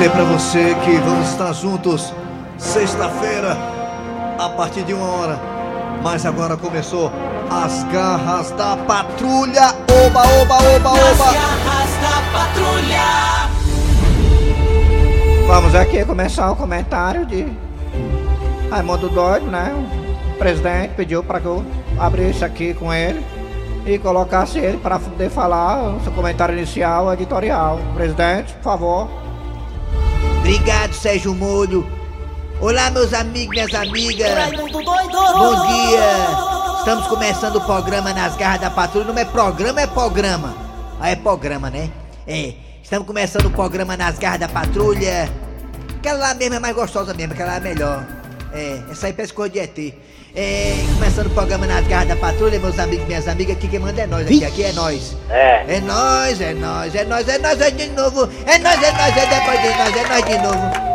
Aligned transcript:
dizer 0.00 0.12
pra 0.12 0.24
você 0.24 0.74
que 0.76 0.92
vamos 0.96 1.28
estar 1.28 1.52
juntos 1.52 2.14
sexta-feira 2.56 3.54
a 4.38 4.48
partir 4.48 4.82
de 4.82 4.94
uma 4.94 5.04
hora. 5.04 5.38
Mas 6.02 6.24
agora 6.24 6.56
começou 6.56 7.12
as 7.50 7.84
garras 7.92 8.50
da 8.52 8.78
patrulha. 8.78 9.74
Oba, 10.06 10.22
oba, 10.40 10.54
oba, 10.54 10.90
As 10.92 11.20
oba. 11.20 11.32
garras 11.32 11.90
da 12.00 12.22
patrulha. 12.32 13.50
Vamos 15.46 15.74
aqui 15.74 16.02
começar 16.06 16.50
o 16.50 16.56
comentário 16.56 17.26
de 17.26 17.46
Raimundo 18.70 19.10
Doido, 19.10 19.48
né? 19.48 19.70
O 20.34 20.38
presidente 20.38 20.94
pediu 20.94 21.22
para 21.22 21.40
que 21.40 21.46
eu 21.46 21.62
abrisse 21.98 22.42
aqui 22.42 22.72
com 22.72 22.90
ele 22.90 23.22
e 23.84 23.98
colocasse 23.98 24.58
ele 24.60 24.78
para 24.78 24.98
poder 24.98 25.28
falar 25.28 25.82
o 25.82 26.00
seu 26.00 26.12
comentário 26.12 26.56
inicial 26.56 27.12
editorial. 27.12 27.78
Presidente, 27.94 28.54
por 28.54 28.62
favor. 28.62 29.29
Obrigado, 30.50 30.92
Sérgio 30.92 31.32
Molho. 31.32 31.86
Olá, 32.60 32.90
meus 32.90 33.14
amigos, 33.14 33.50
minhas 33.50 33.72
amigas. 33.72 34.50
Doido. 34.50 34.72
Bom 35.38 35.66
dia. 35.68 36.76
Estamos 36.76 37.06
começando 37.06 37.54
o 37.54 37.60
programa 37.60 38.12
Nas 38.12 38.34
Garras 38.34 38.60
da 38.60 38.68
Patrulha. 38.68 39.04
Não 39.04 39.16
é 39.16 39.24
programa, 39.24 39.80
é 39.80 39.86
programa. 39.86 40.56
Ah, 40.98 41.08
é 41.08 41.14
programa, 41.14 41.70
né? 41.70 41.88
É. 42.26 42.54
Estamos 42.82 43.06
começando 43.06 43.46
o 43.46 43.50
programa 43.52 43.96
Nas 43.96 44.18
Garras 44.18 44.40
da 44.40 44.48
Patrulha. 44.48 45.30
Aquela 45.98 46.18
lá 46.18 46.34
mesmo 46.34 46.56
é 46.56 46.58
mais 46.58 46.74
gostosa 46.74 47.14
mesmo, 47.14 47.32
aquela 47.32 47.50
lá 47.52 47.56
é 47.58 47.60
melhor. 47.60 48.04
É, 48.52 48.80
essa 48.90 49.06
aí 49.06 49.12
parece 49.12 49.32
coisa 49.32 49.52
de 49.52 49.58
ET. 49.58 49.94
É, 50.34 50.74
começando 50.94 51.26
o 51.26 51.30
programa 51.30 51.66
Nas 51.66 51.86
Garras 51.88 52.08
da 52.08 52.16
Patrulha, 52.16 52.58
meus 52.58 52.78
amigos, 52.78 53.06
minhas 53.06 53.26
amigas, 53.26 53.56
aqui 53.56 53.66
quem 53.66 53.80
manda 53.80 54.02
é 54.02 54.06
nós 54.06 54.26
aqui, 54.26 54.44
aqui 54.44 54.62
é 54.62 54.72
nós. 54.72 55.16
É. 55.28 55.76
É 55.76 55.80
nós, 55.80 56.40
é 56.40 56.54
nós, 56.54 56.94
é 56.94 57.04
nós, 57.04 57.28
é 57.28 57.38
nós, 57.38 57.60
é 57.60 57.70
de 57.70 57.88
novo. 57.88 58.28
É 58.46 58.58
nós, 58.58 58.82
é 58.82 58.92
nós, 58.92 59.16
é 59.16 59.26
depois 59.26 59.62
de 59.62 59.68
nós, 59.68 59.96
é 59.96 60.08
nós 60.08 60.24
de 60.24 60.38
novo. 60.38 60.90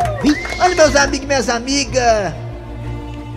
Olha, 0.58 0.74
meus 0.74 0.96
amigos 0.96 1.24
e 1.24 1.26
minhas 1.26 1.48
amigas. 1.48 2.34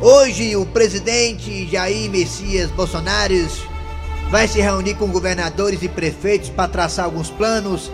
Hoje 0.01 0.55
o 0.55 0.65
presidente 0.65 1.67
Jair 1.69 2.09
Messias 2.09 2.71
Bolsonaro 2.71 3.35
vai 4.29 4.47
se 4.47 4.61
reunir 4.61 4.93
com 4.93 5.07
governadores 5.07 5.81
e 5.83 5.89
prefeitos 5.89 6.49
para 6.49 6.69
traçar 6.69 7.05
alguns 7.05 7.29
planos. 7.29 7.91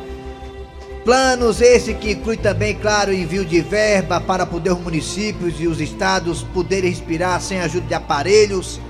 Planos 1.05 1.61
esse 1.61 1.93
que 1.93 2.13
inclui 2.13 2.35
também, 2.35 2.73
claro, 2.73 3.13
envio 3.13 3.45
de 3.45 3.61
verba 3.61 4.19
para 4.19 4.43
poder 4.43 4.71
os 4.71 4.79
municípios 4.79 5.53
e 5.59 5.67
os 5.67 5.79
estados 5.79 6.41
poderem 6.41 6.89
respirar 6.89 7.39
sem 7.39 7.61
ajuda 7.61 7.85
de 7.85 7.93
aparelhos, 7.93 8.81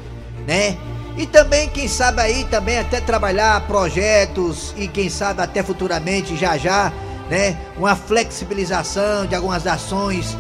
né? 0.47 0.77
E 1.17 1.25
também, 1.25 1.67
quem 1.67 1.89
sabe 1.89 2.21
aí, 2.21 2.45
também 2.45 2.79
até 2.79 3.01
trabalhar 3.01 3.67
projetos 3.67 4.73
e 4.77 4.87
quem 4.87 5.09
sabe 5.09 5.41
até 5.41 5.61
futuramente, 5.61 6.37
já 6.37 6.57
já, 6.57 6.93
né? 7.29 7.57
Uma 7.77 7.97
flexibilização 7.97 9.25
de 9.25 9.35
algumas 9.35 9.67
ações, 9.67 10.37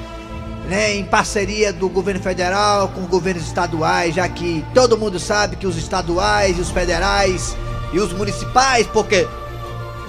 né? 0.69 0.95
Em 0.95 1.03
parceria 1.03 1.73
do 1.73 1.89
governo 1.89 2.21
federal 2.21 2.87
com 2.87 3.01
governos 3.01 3.47
estaduais, 3.47 4.15
já 4.15 4.29
que 4.29 4.63
todo 4.73 4.97
mundo 4.97 5.19
sabe 5.19 5.57
que 5.57 5.67
os 5.67 5.75
estaduais 5.75 6.57
e 6.57 6.61
os 6.61 6.71
federais 6.71 7.53
e 7.91 7.99
os 7.99 8.13
municipais, 8.13 8.87
porque 8.87 9.27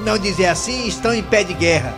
não 0.00 0.18
dizer 0.18 0.46
assim, 0.46 0.86
estão 0.86 1.14
em 1.14 1.22
pé 1.22 1.44
de 1.44 1.54
guerra. 1.54 1.94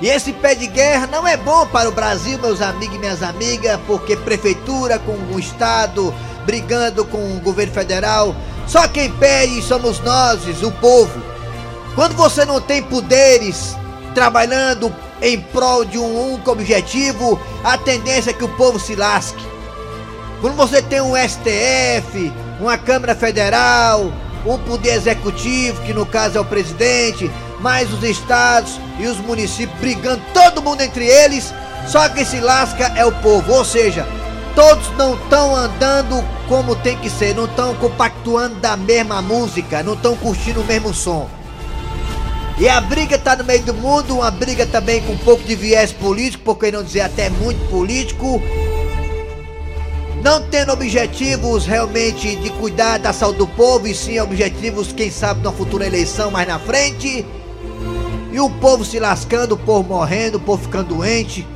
E 0.00 0.08
esse 0.08 0.32
pé 0.32 0.54
de 0.54 0.66
guerra 0.66 1.06
não 1.06 1.26
é 1.26 1.36
bom 1.36 1.66
para 1.66 1.88
o 1.88 1.92
Brasil, 1.92 2.38
meus 2.38 2.60
amigos 2.60 2.96
e 2.96 2.98
minhas 2.98 3.22
amigas, 3.22 3.78
porque 3.86 4.16
prefeitura 4.16 4.98
com 4.98 5.12
o 5.32 5.38
Estado 5.38 6.12
brigando 6.44 7.04
com 7.04 7.36
o 7.36 7.40
governo 7.40 7.72
federal, 7.72 8.34
só 8.66 8.88
quem 8.88 9.10
perde 9.12 9.62
somos 9.62 10.00
nós, 10.00 10.44
o 10.62 10.72
povo. 10.72 11.22
Quando 11.94 12.14
você 12.14 12.44
não 12.44 12.60
tem 12.60 12.82
poderes 12.82 13.76
trabalhando 14.14 14.94
em 15.20 15.40
prol 15.40 15.84
de 15.84 15.98
um 15.98 16.32
único 16.32 16.50
objetivo, 16.50 17.40
a 17.62 17.76
tendência 17.78 18.30
é 18.30 18.34
que 18.34 18.44
o 18.44 18.56
povo 18.56 18.78
se 18.78 18.94
lasque. 18.96 19.42
Quando 20.40 20.56
você 20.56 20.82
tem 20.82 21.00
um 21.00 21.14
STF, 21.16 22.32
uma 22.58 22.76
Câmara 22.76 23.14
Federal, 23.14 24.12
um 24.44 24.58
poder 24.58 24.94
executivo, 24.94 25.82
que 25.82 25.92
no 25.92 26.04
caso 26.04 26.38
é 26.38 26.40
o 26.40 26.44
presidente, 26.44 27.30
mais 27.60 27.92
os 27.92 28.02
estados 28.02 28.80
e 28.98 29.06
os 29.06 29.18
municípios 29.18 29.78
brigando, 29.78 30.22
todo 30.34 30.62
mundo 30.62 30.80
entre 30.80 31.06
eles, 31.06 31.52
só 31.86 32.08
quem 32.08 32.24
se 32.24 32.40
lasca 32.40 32.92
é 32.96 33.04
o 33.04 33.12
povo. 33.12 33.52
Ou 33.52 33.64
seja, 33.64 34.06
todos 34.54 34.88
não 34.96 35.14
estão 35.14 35.54
andando 35.54 36.24
como 36.48 36.74
tem 36.76 36.96
que 36.98 37.08
ser, 37.08 37.34
não 37.34 37.44
estão 37.44 37.74
compactuando 37.76 38.56
da 38.56 38.76
mesma 38.76 39.22
música, 39.22 39.82
não 39.82 39.94
estão 39.94 40.16
curtindo 40.16 40.60
o 40.60 40.64
mesmo 40.64 40.92
som. 40.92 41.28
E 42.58 42.68
a 42.68 42.80
briga 42.80 43.18
tá 43.18 43.34
no 43.34 43.44
meio 43.44 43.62
do 43.62 43.74
mundo, 43.74 44.18
uma 44.18 44.30
briga 44.30 44.66
também 44.66 45.00
com 45.02 45.12
um 45.12 45.18
pouco 45.18 45.42
de 45.42 45.54
viés 45.54 45.90
político, 45.90 46.44
por 46.44 46.58
que 46.58 46.70
não 46.70 46.82
dizer 46.82 47.00
até 47.00 47.30
muito 47.30 47.58
político, 47.70 48.42
não 50.22 50.40
tendo 50.40 50.72
objetivos 50.72 51.66
realmente 51.66 52.36
de 52.36 52.48
cuidar 52.50 52.98
da 52.98 53.12
saúde 53.12 53.38
do 53.38 53.46
povo, 53.46 53.88
e 53.88 53.94
sim 53.94 54.20
objetivos, 54.20 54.92
quem 54.92 55.10
sabe, 55.10 55.40
de 55.40 55.48
uma 55.48 55.52
futura 55.52 55.84
eleição 55.84 56.30
mais 56.30 56.46
na 56.46 56.60
frente. 56.60 57.26
E 58.30 58.40
o 58.40 58.48
povo 58.48 58.84
se 58.84 59.00
lascando, 59.00 59.56
o 59.56 59.58
povo 59.58 59.88
morrendo, 59.88 60.38
o 60.38 60.40
povo 60.40 60.62
ficando 60.62 60.94
doente. 60.94 61.46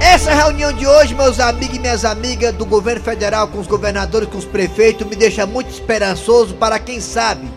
Essa 0.00 0.34
reunião 0.34 0.72
de 0.72 0.86
hoje, 0.86 1.14
meus 1.14 1.38
amigos 1.38 1.76
e 1.76 1.78
minhas 1.78 2.04
amigas 2.04 2.52
do 2.54 2.66
governo 2.66 3.02
federal, 3.02 3.46
com 3.46 3.60
os 3.60 3.68
governadores, 3.68 4.28
com 4.28 4.38
os 4.38 4.44
prefeitos, 4.44 5.06
me 5.06 5.14
deixa 5.14 5.46
muito 5.46 5.70
esperançoso 5.70 6.54
para 6.54 6.78
quem 6.80 7.00
sabe. 7.00 7.48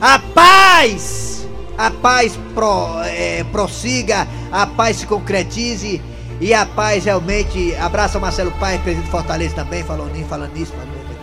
A 0.00 0.18
paz! 0.18 1.48
A 1.76 1.90
paz 1.90 2.38
pro, 2.54 3.02
é, 3.04 3.42
prossiga, 3.50 4.28
a 4.52 4.66
paz 4.66 4.98
se 4.98 5.06
concretize 5.06 6.00
e 6.40 6.54
a 6.54 6.64
paz 6.64 7.04
realmente. 7.04 7.74
Abraça 7.76 8.18
o 8.18 8.20
Marcelo 8.20 8.50
Paes, 8.52 8.80
presidente 8.80 9.06
de 9.06 9.10
Fortaleza 9.10 9.54
também, 9.54 9.84
falando 9.84 10.12
nisso, 10.12 10.28
falando 10.28 10.52
nisso, 10.54 10.72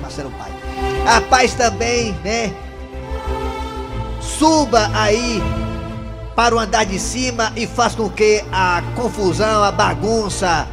Marcelo 0.01 0.31
Paes. 0.31 0.53
A 1.07 1.21
paz 1.21 1.53
também, 1.53 2.13
né? 2.23 2.53
Suba 4.21 4.89
aí 4.93 5.41
para 6.35 6.55
o 6.55 6.59
andar 6.59 6.85
de 6.85 6.99
cima 6.99 7.51
e 7.55 7.65
faz 7.65 7.95
com 7.95 8.09
que 8.09 8.43
a 8.51 8.83
confusão, 8.95 9.63
a 9.63 9.71
bagunça, 9.71 10.67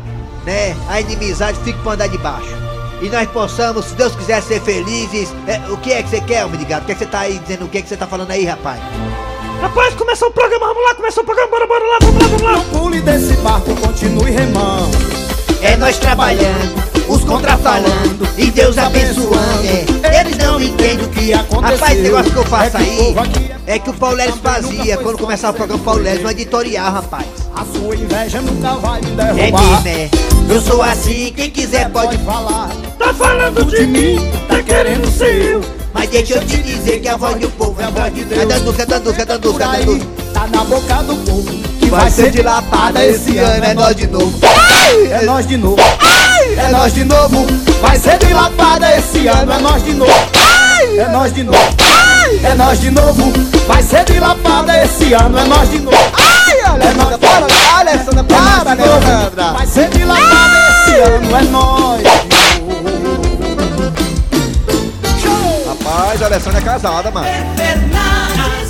né? 0.44 0.76
A 0.88 1.00
inimizade 1.00 1.58
fique 1.64 1.78
para 1.80 1.90
o 1.90 1.92
andar 1.92 2.08
de 2.08 2.18
baixo. 2.18 2.64
E 3.00 3.08
nós 3.08 3.28
possamos, 3.30 3.86
se 3.86 3.94
Deus 3.94 4.14
quiser, 4.14 4.42
ser 4.42 4.60
felizes. 4.60 5.32
É, 5.46 5.58
o 5.70 5.76
que 5.76 5.92
é 5.92 6.02
que 6.02 6.08
você 6.08 6.20
quer, 6.20 6.44
homem 6.44 6.58
de 6.58 6.64
gato? 6.64 6.82
O 6.82 6.86
que 6.86 6.92
é 6.92 6.94
que 6.94 7.04
você 7.04 7.10
tá 7.10 7.20
aí 7.20 7.38
dizendo? 7.38 7.64
O 7.64 7.68
que 7.68 7.78
é 7.78 7.82
que 7.82 7.88
você 7.88 7.96
tá 7.96 8.06
falando 8.06 8.30
aí, 8.30 8.44
rapaz? 8.44 8.80
Rapaz, 9.60 9.94
começou 9.94 10.28
o 10.28 10.32
programa, 10.32 10.66
vamos 10.66 10.82
lá, 10.84 10.94
começou 10.94 11.22
o 11.22 11.26
programa, 11.26 11.50
bora, 11.50 11.66
bora 11.66 11.84
lá, 11.84 11.98
vamos 12.02 12.22
lá, 12.22 12.28
vamos 12.28 12.42
lá. 12.42 12.52
Não 12.52 12.64
pule 12.80 13.00
desse 13.00 13.32
barco, 13.36 13.74
continue 13.76 14.30
remando. 14.30 14.96
É 15.62 15.76
nós 15.76 15.98
trabalhando, 15.98 16.74
os 17.08 17.24
contra 17.24 17.56
falando 17.56 18.28
e 18.36 18.50
Deus 18.50 18.76
abençoando. 18.76 19.34
É, 20.02 20.20
eles 20.20 20.36
não 20.36 20.60
entendem 20.60 21.06
o 21.06 21.08
que 21.08 21.32
aconteceu. 21.32 21.76
Rapaz, 21.78 21.92
esse 21.92 22.02
negócio 22.02 22.30
que 22.32 22.36
eu 22.36 22.44
faço 22.44 22.76
É 22.76 22.80
o 22.80 22.82
aí 22.82 23.14
aqui 23.18 23.50
é 23.66 23.78
que 23.78 23.88
o 23.88 23.94
Pauleles 23.94 24.34
fazia 24.42 24.98
quando 24.98 25.16
começava 25.18 25.52
o 25.54 25.56
programa 25.56 25.82
Pauleles, 25.82 26.22
um 26.22 26.28
editorial, 26.30 26.92
rapaz. 26.92 27.26
A 27.56 27.64
sua 27.64 27.96
inveja 27.96 28.42
nunca 28.42 28.74
vai 28.74 29.00
me 29.00 29.12
É 29.12 29.32
derrubar. 29.34 29.82
mesmo, 29.82 29.88
é. 29.88 30.10
Eu 30.54 30.60
sou 30.60 30.82
assim, 30.82 31.32
quem 31.34 31.48
quiser 31.50 31.88
pode. 31.88 32.18
falar. 32.18 32.68
Tá 32.98 33.14
falando 33.14 33.64
De 33.64 33.86
mim, 33.86 34.30
tá 34.46 34.62
querendo 34.62 35.10
ser 35.10 35.34
eu. 35.52 35.60
Mas 35.94 36.10
deixa 36.10 36.34
eu 36.34 36.44
te 36.44 36.56
dizer 36.60 37.00
que 37.00 37.08
a 37.08 37.16
voz 37.16 37.36
do 37.36 37.48
povo 37.50 37.80
é 37.80 37.84
a 37.84 37.90
voz 37.90 38.12
de 38.12 38.24
Deus. 38.24 38.42
É 38.42 38.46
dando 38.46 38.74
é 38.76 38.84
dando 38.84 39.10
é 39.10 39.14
é 39.14 39.66
aí, 39.66 39.86
dando 39.86 40.32
tá 40.34 40.46
na 40.48 40.64
boca 40.64 40.94
do 41.04 41.14
povo. 41.24 41.44
Que 41.78 41.86
Vai 41.86 42.10
ser 42.10 42.32
de 42.32 42.42
lapada 42.42 43.06
esse 43.06 43.38
ano, 43.38 43.64
é 43.64 43.74
nós 43.74 43.94
de 43.94 44.06
novo. 44.08 44.38
É 45.10 45.24
nós 45.24 45.46
de 45.46 45.56
novo. 45.56 45.76
É 46.58 46.68
nós 46.70 46.92
de 46.92 47.04
novo. 47.04 47.46
Vai 47.80 47.96
ser 47.96 48.18
de 48.18 48.34
lapada 48.34 48.96
esse 48.98 49.28
ano. 49.28 49.52
É 49.52 49.58
nós 49.60 49.84
de 49.84 49.94
novo. 49.94 50.12
É 50.98 51.08
nós 51.08 51.32
de 51.32 51.44
novo. 51.44 51.58
É 52.42 52.54
nós 52.54 52.80
de 52.80 52.90
novo. 52.90 53.32
Vai 53.68 53.82
ser 53.82 54.04
de 54.04 54.18
lapada 54.18 54.84
esse 54.84 55.14
ano. 55.14 55.38
É 55.38 55.44
nós 55.44 55.70
de 55.70 55.78
novo. 55.78 55.96
É 55.96 56.94
nós 56.94 57.16
Para, 57.18 57.46
Alessandra, 57.78 58.24
para, 58.24 58.70
É. 58.70 58.82
Alessandra. 58.82 59.52
Vai 59.52 59.66
ser 59.66 59.88
de 59.90 60.04
lapada 60.04 60.58
esse 60.70 61.00
ano. 61.00 61.36
É 61.36 61.42
nós. 61.44 62.33
A 66.24 66.26
Alessandra 66.26 66.58
é 66.58 66.62
casada, 66.62 67.10
mano. 67.10 67.28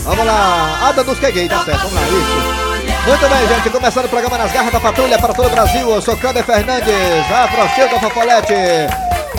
Vamos 0.03 0.27
lá, 0.27 0.89
a 0.89 0.93
Danusca 0.93 1.29
é 1.29 1.33
gay, 1.33 1.49
tá 1.49 1.65
certo, 1.65 1.89
vamos 1.89 1.95
lá, 1.95 2.03
isso. 2.03 2.65
Muito 3.07 3.29
bem, 3.29 3.49
gente, 3.49 3.71
começando 3.71 4.07
o 4.07 4.09
programa 4.09 4.39
Nas 4.39 4.53
Garras 4.53 4.73
da 4.73 4.81
Patrulha 4.81 5.19
para 5.19 5.33
todo 5.33 5.47
o 5.47 5.51
Brasil. 5.51 5.89
Eu 5.89 6.03
sou 6.03 6.17
Câmbio 6.17 6.43
Fernandes, 6.43 6.95
a 7.31 7.49
Frochilda 7.49 8.01
Fofolete. 8.01 8.55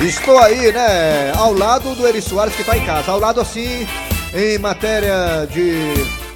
Estou 0.02 0.38
aí, 0.40 0.72
né, 0.72 1.34
ao 1.36 1.54
lado 1.54 1.94
do 1.96 2.08
Eri 2.08 2.22
Soares 2.22 2.56
que 2.56 2.64
tá 2.64 2.78
em 2.78 2.86
casa. 2.86 3.12
Ao 3.12 3.20
lado, 3.20 3.42
assim, 3.42 3.88
em 4.34 4.58
matéria 4.60 5.48
de 5.52 5.94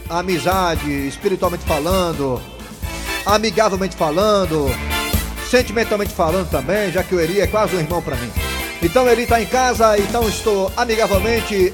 amizade, 0.09 1.07
espiritualmente 1.07 1.63
falando, 1.65 2.41
amigavelmente 3.25 3.95
falando, 3.95 4.73
sentimentalmente 5.49 6.13
falando 6.13 6.49
também, 6.49 6.91
já 6.91 7.03
que 7.03 7.15
o 7.15 7.19
Eri 7.19 7.41
é 7.41 7.47
quase 7.47 7.75
um 7.75 7.79
irmão 7.79 8.01
pra 8.01 8.15
mim. 8.15 8.48
Então 8.81 9.07
ele 9.09 9.25
tá 9.25 9.41
em 9.41 9.45
casa, 9.45 9.97
então 9.97 10.27
estou 10.27 10.71
amigavelmente 10.77 11.73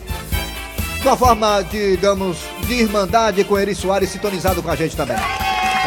de 1.01 1.07
uma 1.07 1.15
forma, 1.15 1.63
digamos, 1.69 2.37
de 2.65 2.73
irmandade 2.81 3.43
com 3.43 3.59
Eri 3.59 3.75
Soares 3.75 4.09
sintonizado 4.09 4.63
com 4.63 4.71
a 4.71 4.75
gente 4.75 4.95
também. 4.95 5.17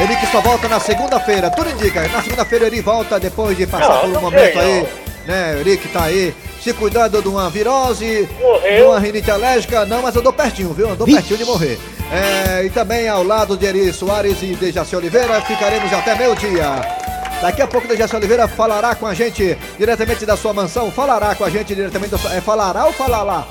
Ele 0.01 0.15
que 0.15 0.27
só 0.29 0.41
volta 0.41 0.69
na 0.69 0.79
segunda-feira, 0.79 1.51
tudo 1.51 1.71
indica. 1.71 2.07
Na 2.09 2.23
segunda-feira 2.23 2.67
ele 2.69 2.81
volta 2.81 3.19
depois 3.19 3.57
de 3.57 3.67
passar 3.67 3.89
Não, 3.89 4.01
por 4.03 4.09
um 4.11 4.13
não 4.13 4.21
momento 4.21 4.53
sei, 4.53 4.61
aí, 4.61 4.81
não. 5.27 5.35
né? 5.35 5.55
O 5.57 5.61
Eric 5.61 5.89
tá 5.89 6.05
aí 6.05 6.33
se 6.63 6.73
cuidando 6.73 7.21
de 7.21 7.27
uma 7.29 7.51
virose, 7.51 8.29
Morreu. 8.41 8.77
de 8.77 8.83
uma 8.83 9.01
rinite 9.01 9.29
alérgica. 9.31 9.85
Não, 9.87 10.01
mas 10.03 10.15
eu 10.15 10.23
dou 10.23 10.33
pertinho, 10.33 10.73
viu? 10.73 10.89
Eu 10.91 10.95
dou 10.97 11.05
pertinho 11.07 11.39
de 11.39 11.45
morrer. 11.45 11.81
É, 12.13 12.65
e 12.65 12.71
também 12.71 13.09
ao 13.09 13.25
lado 13.25 13.57
de 13.57 13.67
Eri 13.67 13.93
Soares 13.93 14.41
e 14.41 14.55
Dejaci 14.55 14.95
Oliveira, 14.95 15.41
ficaremos 15.41 15.93
até 15.93 16.15
meio-dia. 16.15 16.98
Daqui 17.41 17.63
a 17.63 17.67
pouco 17.69 17.87
o 17.87 17.91
Dejaci 17.91 18.17
Oliveira 18.17 18.49
falará 18.49 18.95
com 18.95 19.07
a 19.07 19.15
gente 19.15 19.57
diretamente 19.79 20.27
da 20.27 20.37
sua 20.37 20.53
mansão. 20.53 20.91
Falará 20.91 21.35
com 21.35 21.45
a 21.45 21.51
gente 21.51 21.75
diretamente 21.75 22.11
da 22.11 22.19
sua. 22.19 22.35
É 22.35 22.41
falará 22.41 22.87
ou 22.87 22.93
falará? 22.93 23.47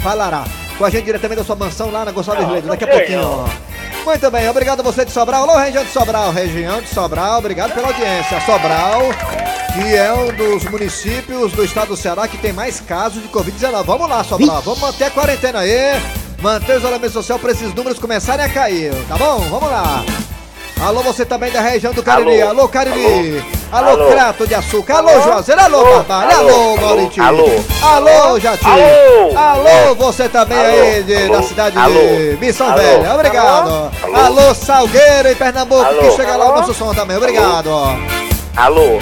Falará. 0.00 0.44
Com 0.76 0.84
a 0.84 0.90
gente 0.90 1.04
diretamente 1.04 1.38
da 1.38 1.44
sua 1.44 1.56
mansão 1.56 1.90
lá 1.90 2.04
na 2.04 2.10
Gonçalves 2.10 2.48
Leite. 2.48 2.66
Daqui 2.66 2.84
a 2.84 2.88
pouquinho. 2.88 3.22
ó. 3.22 3.48
Muito 4.04 4.30
bem, 4.30 4.48
obrigado 4.48 4.80
a 4.80 4.82
você 4.82 5.04
de 5.04 5.10
Sobral. 5.12 5.42
Alô, 5.42 5.58
região 5.58 5.84
de 5.84 5.90
Sobral. 5.90 6.32
Região 6.32 6.80
de 6.80 6.88
Sobral, 6.88 7.38
obrigado 7.38 7.74
pela 7.74 7.88
audiência. 7.88 8.40
Sobral, 8.40 9.02
que 9.74 9.94
é 9.94 10.12
um 10.12 10.32
dos 10.34 10.64
municípios 10.64 11.52
do 11.52 11.64
estado 11.64 11.88
do 11.88 11.96
Ceará 11.96 12.26
que 12.26 12.38
tem 12.38 12.52
mais 12.52 12.80
casos 12.80 13.22
de 13.22 13.28
Covid-19. 13.28 13.84
Vamos 13.84 14.08
lá, 14.08 14.24
Sobral. 14.24 14.62
Vamos 14.62 14.80
manter 14.80 15.04
a 15.04 15.10
quarentena 15.10 15.60
aí. 15.60 16.00
Manter 16.40 16.76
o 16.76 16.78
isolamento 16.78 17.12
social 17.12 17.38
para 17.38 17.50
esses 17.52 17.74
números 17.74 17.98
começarem 17.98 18.44
a 18.44 18.48
cair. 18.48 18.92
Tá 19.08 19.16
bom? 19.16 19.40
Vamos 19.50 19.70
lá. 19.70 20.04
Alô, 20.80 21.02
você 21.02 21.24
também 21.26 21.50
da 21.50 21.60
região 21.60 21.92
do 21.92 22.02
Cariri. 22.02 22.40
Alô, 22.40 22.60
Alô. 22.60 22.68
Cariri. 22.68 23.44
Alô, 23.72 23.88
Alô. 23.90 24.10
Crato 24.10 24.46
de 24.46 24.54
Açúcar. 24.54 24.98
Alô, 24.98 25.08
Alô. 25.08 25.22
Juazeiro. 25.22 25.60
Alô, 25.60 25.78
Alô. 25.80 26.02
Barbalho. 26.04 26.38
Alô. 26.38 26.76
Mauritinho. 26.76 27.26
Alô. 27.26 27.50
Alô, 27.82 28.38
Jati. 28.40 28.64
Alô. 28.64 29.36
Alô, 29.38 29.94
você 29.96 30.28
também 30.28 30.56
aí 30.58 31.02
de- 31.02 31.28
da 31.28 31.42
cidade 31.42 31.76
de. 31.76 32.36
Missão. 32.40 32.72
Velha. 32.74 33.12
Obrigado. 33.14 33.90
Alô. 34.14 34.54
Salgueiro 34.54 35.28
em 35.30 35.34
Pernambuco, 35.34 35.84
que 35.98 36.10
chega 36.12 36.36
lá 36.36 36.52
o 36.52 36.60
nosso 36.60 36.72
som 36.74 36.94
também. 36.94 37.16
Obrigado. 37.16 37.70
Alô. 38.56 38.98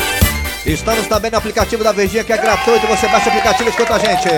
Estamos 0.64 1.06
também 1.06 1.30
no 1.30 1.38
aplicativo 1.38 1.84
da 1.84 1.92
Verdinha, 1.92 2.24
que 2.24 2.32
é 2.32 2.36
gratuito. 2.38 2.86
Você 2.88 3.06
baixa 3.06 3.26
o 3.26 3.28
aplicativo 3.28 3.68
e 3.68 3.70
escuta 3.70 3.94
a 3.94 3.98
gente. 3.98 4.28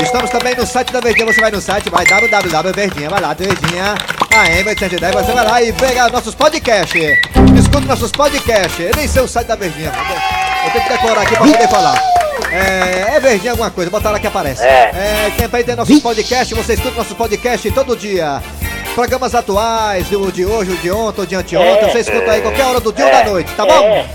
Estamos 0.00 0.30
também 0.30 0.54
no 0.56 0.66
site 0.66 0.92
da 0.92 1.00
Verdinha. 1.00 1.26
Você 1.26 1.40
vai 1.40 1.50
no 1.50 1.60
site, 1.60 1.90
vai 1.90 2.04
www.verdinha, 2.04 3.08
vai 3.10 3.20
lá, 3.20 3.34
Verdinha, 3.34 3.94
AM 4.34 4.68
810. 4.68 5.14
Você 5.14 5.32
vai 5.32 5.44
lá 5.44 5.62
e 5.62 5.72
pega 5.72 6.08
nossos 6.08 6.34
podcasts. 6.34 7.02
Escuta 7.58 7.86
nossos 7.86 8.10
podcasts. 8.12 8.90
Nem 8.96 9.06
sei 9.08 9.22
o 9.22 9.28
site 9.28 9.46
da 9.46 9.56
Verdinha. 9.56 9.92
Eu 10.64 10.70
tenho 10.72 10.84
que 10.84 10.90
decorar 10.92 11.22
aqui 11.22 11.36
pra 11.36 11.46
poder 11.46 11.68
falar. 11.68 12.00
É, 12.50 13.16
é 13.16 13.20
Verdinha 13.20 13.52
alguma 13.52 13.70
coisa, 13.70 13.90
bota 13.90 14.10
lá 14.10 14.18
que 14.18 14.26
aparece. 14.26 14.62
É. 14.62 14.90
É, 14.94 15.32
também 15.36 15.64
tem 15.64 15.76
nossos 15.76 16.00
podcasts. 16.00 16.56
Você 16.56 16.74
escuta 16.74 16.96
nossos 16.96 17.16
podcasts 17.16 17.72
todo 17.74 17.96
dia. 17.96 18.42
Programas 18.94 19.34
atuais, 19.34 20.06
o 20.12 20.30
de 20.30 20.44
hoje, 20.44 20.70
o 20.72 20.76
de 20.76 20.90
ontem, 20.90 21.22
o 21.22 21.26
de 21.26 21.34
anteontem. 21.34 21.90
Você 21.90 22.00
escuta 22.00 22.30
aí 22.32 22.42
qualquer 22.42 22.64
hora 22.64 22.80
do 22.80 22.92
dia 22.92 23.06
ou 23.06 23.10
da 23.10 23.24
noite, 23.24 23.50
tá 23.54 23.64
bom? 23.64 23.72
É. 23.72 24.06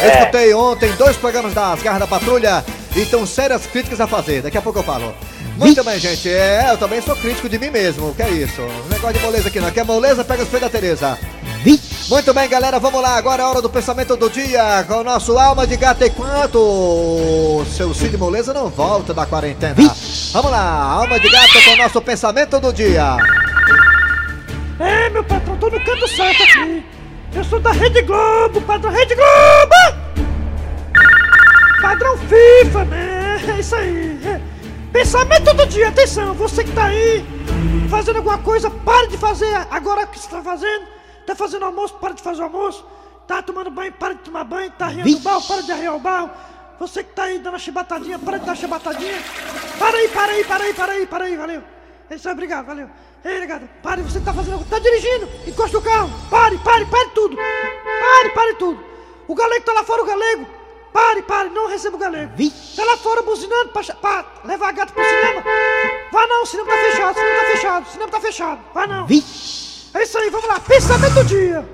Eu 0.00 0.10
É. 0.10 0.18
escutei 0.20 0.54
ontem 0.54 0.92
dois 0.92 1.16
programas 1.16 1.52
das 1.52 1.82
Garras 1.82 1.98
da 1.98 2.06
Patrulha 2.06 2.64
e 2.98 3.02
estão 3.02 3.24
sérias 3.24 3.64
críticas 3.64 4.00
a 4.00 4.06
fazer. 4.08 4.42
Daqui 4.42 4.58
a 4.58 4.62
pouco 4.62 4.80
eu 4.80 4.82
falo. 4.82 5.14
Muito 5.56 5.82
bem, 5.84 5.98
gente. 6.00 6.28
É, 6.28 6.70
eu 6.70 6.76
também 6.76 7.00
sou 7.00 7.14
crítico 7.14 7.48
de 7.48 7.58
mim 7.58 7.70
mesmo. 7.70 8.12
Que 8.14 8.22
é 8.22 8.30
isso? 8.30 8.60
Não 8.60 8.88
negócio 8.88 9.14
de 9.14 9.24
moleza 9.24 9.48
aqui 9.48 9.60
não. 9.60 9.70
Quer 9.70 9.84
moleza? 9.84 10.24
Pega 10.24 10.42
os 10.42 10.48
pés 10.48 10.60
da 10.60 10.68
Tereza. 10.68 11.16
Muito 12.08 12.34
bem, 12.34 12.48
galera. 12.48 12.80
Vamos 12.80 13.00
lá. 13.00 13.16
Agora 13.16 13.42
é 13.42 13.46
a 13.46 13.48
hora 13.48 13.62
do 13.62 13.70
pensamento 13.70 14.16
do 14.16 14.28
dia 14.28 14.84
com 14.88 14.94
o 14.94 15.04
nosso 15.04 15.38
Alma 15.38 15.64
de 15.64 15.76
Gato 15.76 16.04
enquanto 16.04 17.64
seu 17.76 17.94
Cid 17.94 18.16
Moleza 18.16 18.52
não 18.52 18.68
volta 18.68 19.14
da 19.14 19.24
quarentena. 19.26 19.76
Vamos 20.32 20.50
lá. 20.50 20.82
Alma 20.82 21.20
de 21.20 21.30
Gato 21.30 21.64
com 21.64 21.70
o 21.70 21.76
nosso 21.76 22.02
pensamento 22.02 22.58
do 22.58 22.72
dia. 22.72 23.16
É, 24.80 25.08
meu 25.10 25.22
patrão, 25.22 25.56
tô 25.56 25.70
no 25.70 25.84
canto 25.84 26.08
certo 26.08 26.42
aqui. 26.42 26.84
Eu 27.34 27.44
sou 27.44 27.60
da 27.60 27.70
Rede 27.72 28.02
Globo, 28.02 28.60
padrão 28.62 28.90
Rede 28.90 29.14
Globo! 29.14 29.87
Padrão 31.88 32.18
FIFA, 32.18 32.84
né? 32.84 33.42
É 33.48 33.60
isso 33.60 33.74
aí. 33.74 34.20
é. 34.26 34.42
Pensamento 34.92 35.54
do 35.54 35.66
dia, 35.66 35.88
atenção, 35.88 36.34
você 36.34 36.62
que 36.62 36.70
tá 36.72 36.84
aí 36.84 37.24
fazendo 37.88 38.16
alguma 38.16 38.36
coisa, 38.36 38.68
pare 38.70 39.06
de 39.06 39.16
fazer 39.16 39.54
agora 39.70 40.02
o 40.02 40.06
que 40.08 40.18
você 40.18 40.28
tá 40.28 40.42
fazendo. 40.42 40.86
Tá 41.24 41.34
fazendo 41.34 41.64
almoço, 41.64 41.94
para 41.94 42.12
de 42.12 42.20
fazer 42.20 42.42
almoço. 42.42 42.84
Tá 43.26 43.40
tomando 43.40 43.70
banho, 43.70 43.90
para 43.92 44.12
de 44.12 44.20
tomar 44.20 44.44
banho. 44.44 44.70
Tá 44.72 44.86
rindo 44.88 45.16
o 45.16 45.20
barro, 45.20 45.42
para 45.48 45.62
de 45.62 45.72
arriar 45.72 45.94
o 45.94 45.98
barro. 45.98 46.30
Você 46.78 47.02
que 47.02 47.14
tá 47.14 47.22
aí 47.22 47.38
dando 47.38 47.54
a 47.54 47.58
chibatadinha, 47.58 48.18
para 48.18 48.36
de 48.36 48.44
dar 48.44 48.52
a 48.52 48.54
chibatadinha. 48.54 49.22
Para 49.78 49.96
aí, 49.96 50.08
para 50.08 50.32
aí, 50.32 50.44
para 50.44 50.64
aí, 50.64 50.74
para 50.74 50.92
aí, 50.92 51.06
para 51.06 51.24
aí, 51.24 51.36
valeu. 51.38 51.62
É 52.10 52.16
isso 52.16 52.28
aí, 52.28 52.34
obrigado, 52.34 52.66
valeu. 52.66 52.90
Ei, 53.24 53.40
negado, 53.40 53.66
pare, 53.82 54.02
você 54.02 54.20
tá 54.20 54.34
fazendo. 54.34 54.62
Tá 54.68 54.78
dirigindo, 54.78 55.26
encosta 55.46 55.78
o 55.78 55.82
carro. 55.82 56.10
Pare, 56.28 56.58
pare, 56.58 56.84
pare 56.84 57.08
tudo. 57.14 57.34
Pare, 57.34 58.28
pare 58.34 58.54
tudo. 58.56 58.78
O 59.26 59.34
galego 59.34 59.64
tá 59.64 59.72
lá 59.72 59.82
fora, 59.84 60.02
o 60.02 60.06
galego. 60.06 60.57
Pare, 60.92 61.22
pare, 61.22 61.50
não 61.50 61.68
receba 61.68 61.96
o 61.96 61.98
galego. 61.98 62.32
Tá 62.76 62.84
lá 62.84 62.96
fora 62.96 63.22
buzinando 63.22 63.70
pra, 63.70 63.82
pra 63.82 64.24
levar 64.44 64.68
a 64.68 64.72
gata 64.72 64.92
pro 64.92 65.04
cinema. 65.04 65.42
Vá 66.12 66.26
não, 66.26 66.42
o 66.42 66.46
cinema 66.46 66.70
tá 66.70 66.76
fechado, 66.76 67.16
o 67.16 67.20
cinema 67.20 67.40
tá 67.40 67.46
fechado, 67.50 67.86
o 67.86 67.90
cinema 67.90 68.10
tá 68.10 68.20
fechado. 68.20 68.60
Vá 68.74 68.86
não. 68.86 69.06
É 69.94 70.02
isso 70.02 70.18
aí, 70.18 70.30
vamos 70.30 70.48
lá. 70.48 70.60
Pensamento 70.60 71.14
do 71.14 71.24
dia. 71.24 71.68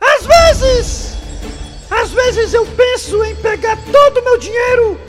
Às 0.00 0.26
vezes, 0.26 1.14
às 1.90 2.10
vezes 2.10 2.54
eu 2.54 2.66
penso 2.66 3.22
em 3.24 3.36
pegar 3.36 3.76
todo 3.92 4.18
o 4.18 4.24
meu 4.24 4.38
dinheiro 4.38 5.00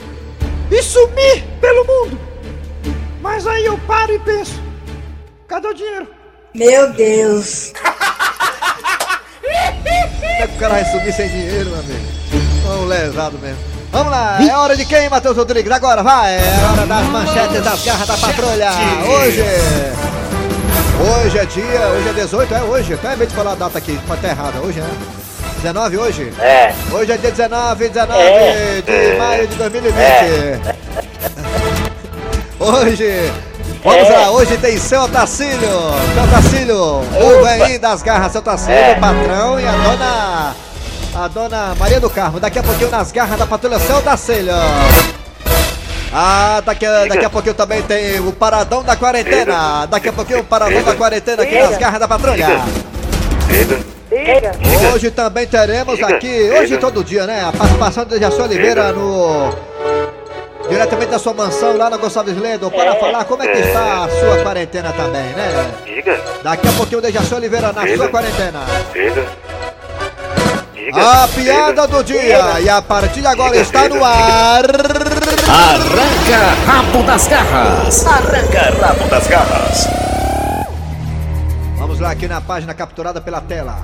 e 0.70 0.82
sumir 0.82 1.44
pelo 1.60 1.84
mundo. 1.84 2.20
Mas 3.20 3.46
aí 3.46 3.64
eu 3.64 3.78
paro 3.78 4.12
e 4.12 4.18
penso: 4.18 4.60
cadê 5.48 5.68
o 5.68 5.74
dinheiro? 5.74 6.08
Meu 6.54 6.92
Deus. 6.92 7.72
É 10.62 10.68
cara 10.68 10.80
vai 10.80 10.84
subir 10.92 11.12
sem 11.12 11.28
dinheiro, 11.28 11.70
meu 11.70 11.80
amigo? 11.80 12.82
Um 12.82 12.84
lesado 12.86 13.36
mesmo. 13.38 13.58
Vamos 13.90 14.12
lá, 14.12 14.38
é 14.40 14.56
hora 14.56 14.76
de 14.76 14.84
quem, 14.84 15.08
Matheus 15.08 15.36
Rodrigues? 15.36 15.72
Agora 15.72 16.04
vai, 16.04 16.36
é 16.36 16.42
hora 16.70 16.86
das 16.86 17.06
manchetes 17.08 17.64
das 17.64 17.84
garras 17.84 18.06
da 18.06 18.16
patrulha. 18.16 18.70
Hoje. 19.08 19.42
Hoje 21.00 21.38
é 21.38 21.44
dia, 21.46 21.88
hoje 21.88 22.08
é 22.08 22.12
18, 22.12 22.54
é 22.54 22.62
hoje. 22.62 22.94
Até 22.94 23.16
meio 23.16 23.28
de 23.28 23.34
falar 23.34 23.52
a 23.52 23.54
data 23.56 23.76
aqui, 23.76 23.98
pode 24.06 24.20
estar 24.20 24.28
errada. 24.28 24.60
Hoje, 24.60 24.80
né? 24.80 24.88
19 25.56 25.98
hoje? 25.98 26.32
É. 26.38 26.72
Hoje 26.92 27.10
é 27.10 27.16
dia 27.16 27.30
19, 27.32 27.88
19 27.88 28.22
É. 28.22 28.82
de 28.86 29.18
maio 29.18 29.48
de 29.48 29.56
2020. 29.56 29.96
Hoje, 32.60 33.32
vamos 33.84 34.08
É. 34.08 34.12
lá, 34.12 34.30
hoje 34.30 34.56
tem 34.58 34.76
seu 34.78 35.08
Tacílio. 35.08 35.58
Seu 36.14 36.28
Tacílio, 36.30 36.78
o 36.78 37.44
velhinho 37.44 37.80
das 37.80 38.02
garras, 38.02 38.32
seu 38.32 38.42
Tacílio, 38.42 38.76
É. 38.78 38.94
patrão 38.94 39.58
e 39.60 39.66
a 39.66 39.72
dona. 39.72 40.54
A 41.14 41.28
dona 41.28 41.74
Maria 41.78 42.00
do 42.00 42.08
Carmo. 42.08 42.40
Daqui 42.40 42.58
a 42.58 42.62
pouquinho 42.62 42.90
nas 42.90 43.12
garras 43.12 43.38
da 43.38 43.46
patrulha, 43.46 43.78
seu 43.78 44.00
Tacílio. 44.00 44.54
Ah, 46.14 46.62
daqui, 46.64 46.84
a- 46.86 47.06
daqui 47.06 47.24
a 47.24 47.30
pouquinho 47.30 47.54
também 47.54 47.82
tem 47.82 48.18
o 48.20 48.32
paradão 48.32 48.82
da 48.82 48.94
quarentena. 48.96 49.86
Daqui 49.86 50.08
a 50.08 50.12
pouquinho 50.12 50.40
o 50.40 50.44
paradão 50.44 50.82
da 50.82 50.94
quarentena 50.94 51.42
aqui 51.42 51.58
nas 51.58 51.76
garras 51.78 52.00
da 52.00 52.08
patrulha. 52.08 52.46
Hoje 54.94 55.10
também 55.10 55.46
teremos 55.46 56.02
aqui, 56.02 56.50
hoje 56.58 56.76
todo 56.76 57.02
dia, 57.02 57.26
né? 57.26 57.44
A 57.48 57.52
participação 57.52 58.04
do 58.04 58.18
Jaci 58.18 58.40
Oliveira 58.40 58.92
no. 58.92 59.50
Diretamente 60.72 61.10
da 61.10 61.18
sua 61.18 61.34
mansão 61.34 61.76
lá 61.76 61.90
na 61.90 61.98
Gonçalves 61.98 62.34
Lendo, 62.34 62.70
para 62.70 62.94
falar 62.96 63.26
como 63.26 63.42
é 63.42 63.46
que 63.46 63.58
está 63.58 64.04
a 64.04 64.08
sua 64.08 64.42
quarentena 64.42 64.90
também, 64.92 65.22
né? 65.34 65.70
Diga. 65.84 66.18
Daqui 66.42 66.66
a 66.66 66.72
pouquinho 66.72 66.98
o 66.98 67.02
Dejaci 67.02 67.34
Oliveira 67.34 67.74
na 67.74 67.86
sua 67.94 68.08
quarentena. 68.08 68.60
Diga. 68.90 69.26
Diga. 70.72 71.22
A 71.24 71.28
piada 71.28 71.86
do 71.86 72.02
dia 72.02 72.60
e 72.60 72.70
a 72.70 72.80
partir 72.80 73.20
de 73.20 73.26
agora 73.26 73.54
está 73.54 73.86
no 73.86 74.02
ar. 74.02 74.64
Arranca 75.46 76.54
rabo 76.66 77.02
das 77.02 77.28
garras. 77.28 78.06
Arranca 78.06 78.86
rabo 78.86 79.08
das 79.10 79.26
garras. 79.26 79.88
Vamos 81.76 82.00
lá 82.00 82.12
aqui 82.12 82.26
na 82.26 82.40
página 82.40 82.72
capturada 82.72 83.20
pela 83.20 83.42
tela. 83.42 83.76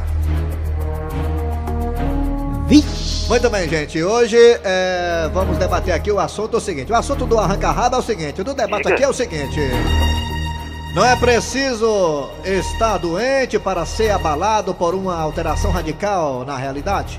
Muito 3.29 3.49
bem, 3.49 3.67
gente. 3.67 4.03
Hoje 4.03 4.37
é, 4.63 5.31
vamos 5.33 5.57
debater 5.57 5.95
aqui 5.95 6.13
o 6.13 6.21
assunto 6.21 6.55
é 6.55 6.59
o 6.59 6.61
seguinte. 6.61 6.93
O 6.93 6.95
assunto 6.95 7.25
do 7.25 7.39
arranca-rabo 7.39 7.97
é 7.97 7.99
o 7.99 8.03
seguinte. 8.03 8.43
O 8.43 8.45
do 8.45 8.53
debate 8.53 8.93
aqui 8.93 9.03
é 9.03 9.09
o 9.09 9.13
seguinte. 9.13 9.59
Não 10.95 11.03
é 11.03 11.17
preciso 11.17 12.29
estar 12.45 12.99
doente 12.99 13.59
para 13.59 13.87
ser 13.87 14.11
abalado 14.11 14.75
por 14.75 14.95
uma 14.95 15.19
alteração 15.19 15.71
radical 15.71 16.45
na 16.45 16.59
realidade. 16.59 17.19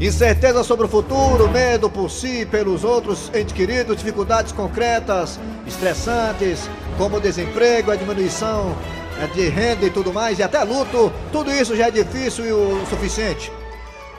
Incerteza 0.00 0.64
sobre 0.64 0.86
o 0.86 0.88
futuro, 0.88 1.48
medo 1.48 1.88
por 1.88 2.10
si 2.10 2.40
e 2.40 2.46
pelos 2.46 2.82
outros 2.82 3.30
entes 3.32 3.52
queridos, 3.52 3.96
dificuldades 3.96 4.50
concretas, 4.50 5.38
estressantes, 5.64 6.68
como 6.98 7.20
desemprego, 7.20 7.92
a 7.92 7.94
diminuição 7.94 8.74
eh, 9.20 9.28
de 9.28 9.48
renda 9.48 9.86
e 9.86 9.90
tudo 9.90 10.12
mais, 10.12 10.40
e 10.40 10.42
até 10.42 10.64
luto, 10.64 11.12
tudo 11.30 11.52
isso 11.52 11.76
já 11.76 11.86
é 11.86 11.90
difícil 11.92 12.46
e 12.46 12.52
o 12.52 12.84
suficiente. 12.90 13.52